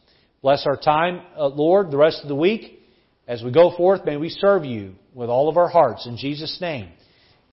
Bless 0.44 0.68
our 0.68 0.78
time, 0.78 1.22
uh, 1.36 1.48
Lord, 1.48 1.90
the 1.90 1.98
rest 1.98 2.20
of 2.22 2.28
the 2.28 2.36
week. 2.36 2.84
As 3.28 3.42
we 3.44 3.52
go 3.52 3.76
forth, 3.76 4.06
may 4.06 4.18
we 4.18 4.30
serve 4.30 4.64
you 4.64 4.94
with 5.18 5.30
all 5.32 5.50
of 5.50 5.58
our 5.58 5.68
hearts. 5.68 6.06
In 6.06 6.16
Jesus' 6.16 6.62
name. 6.62 6.90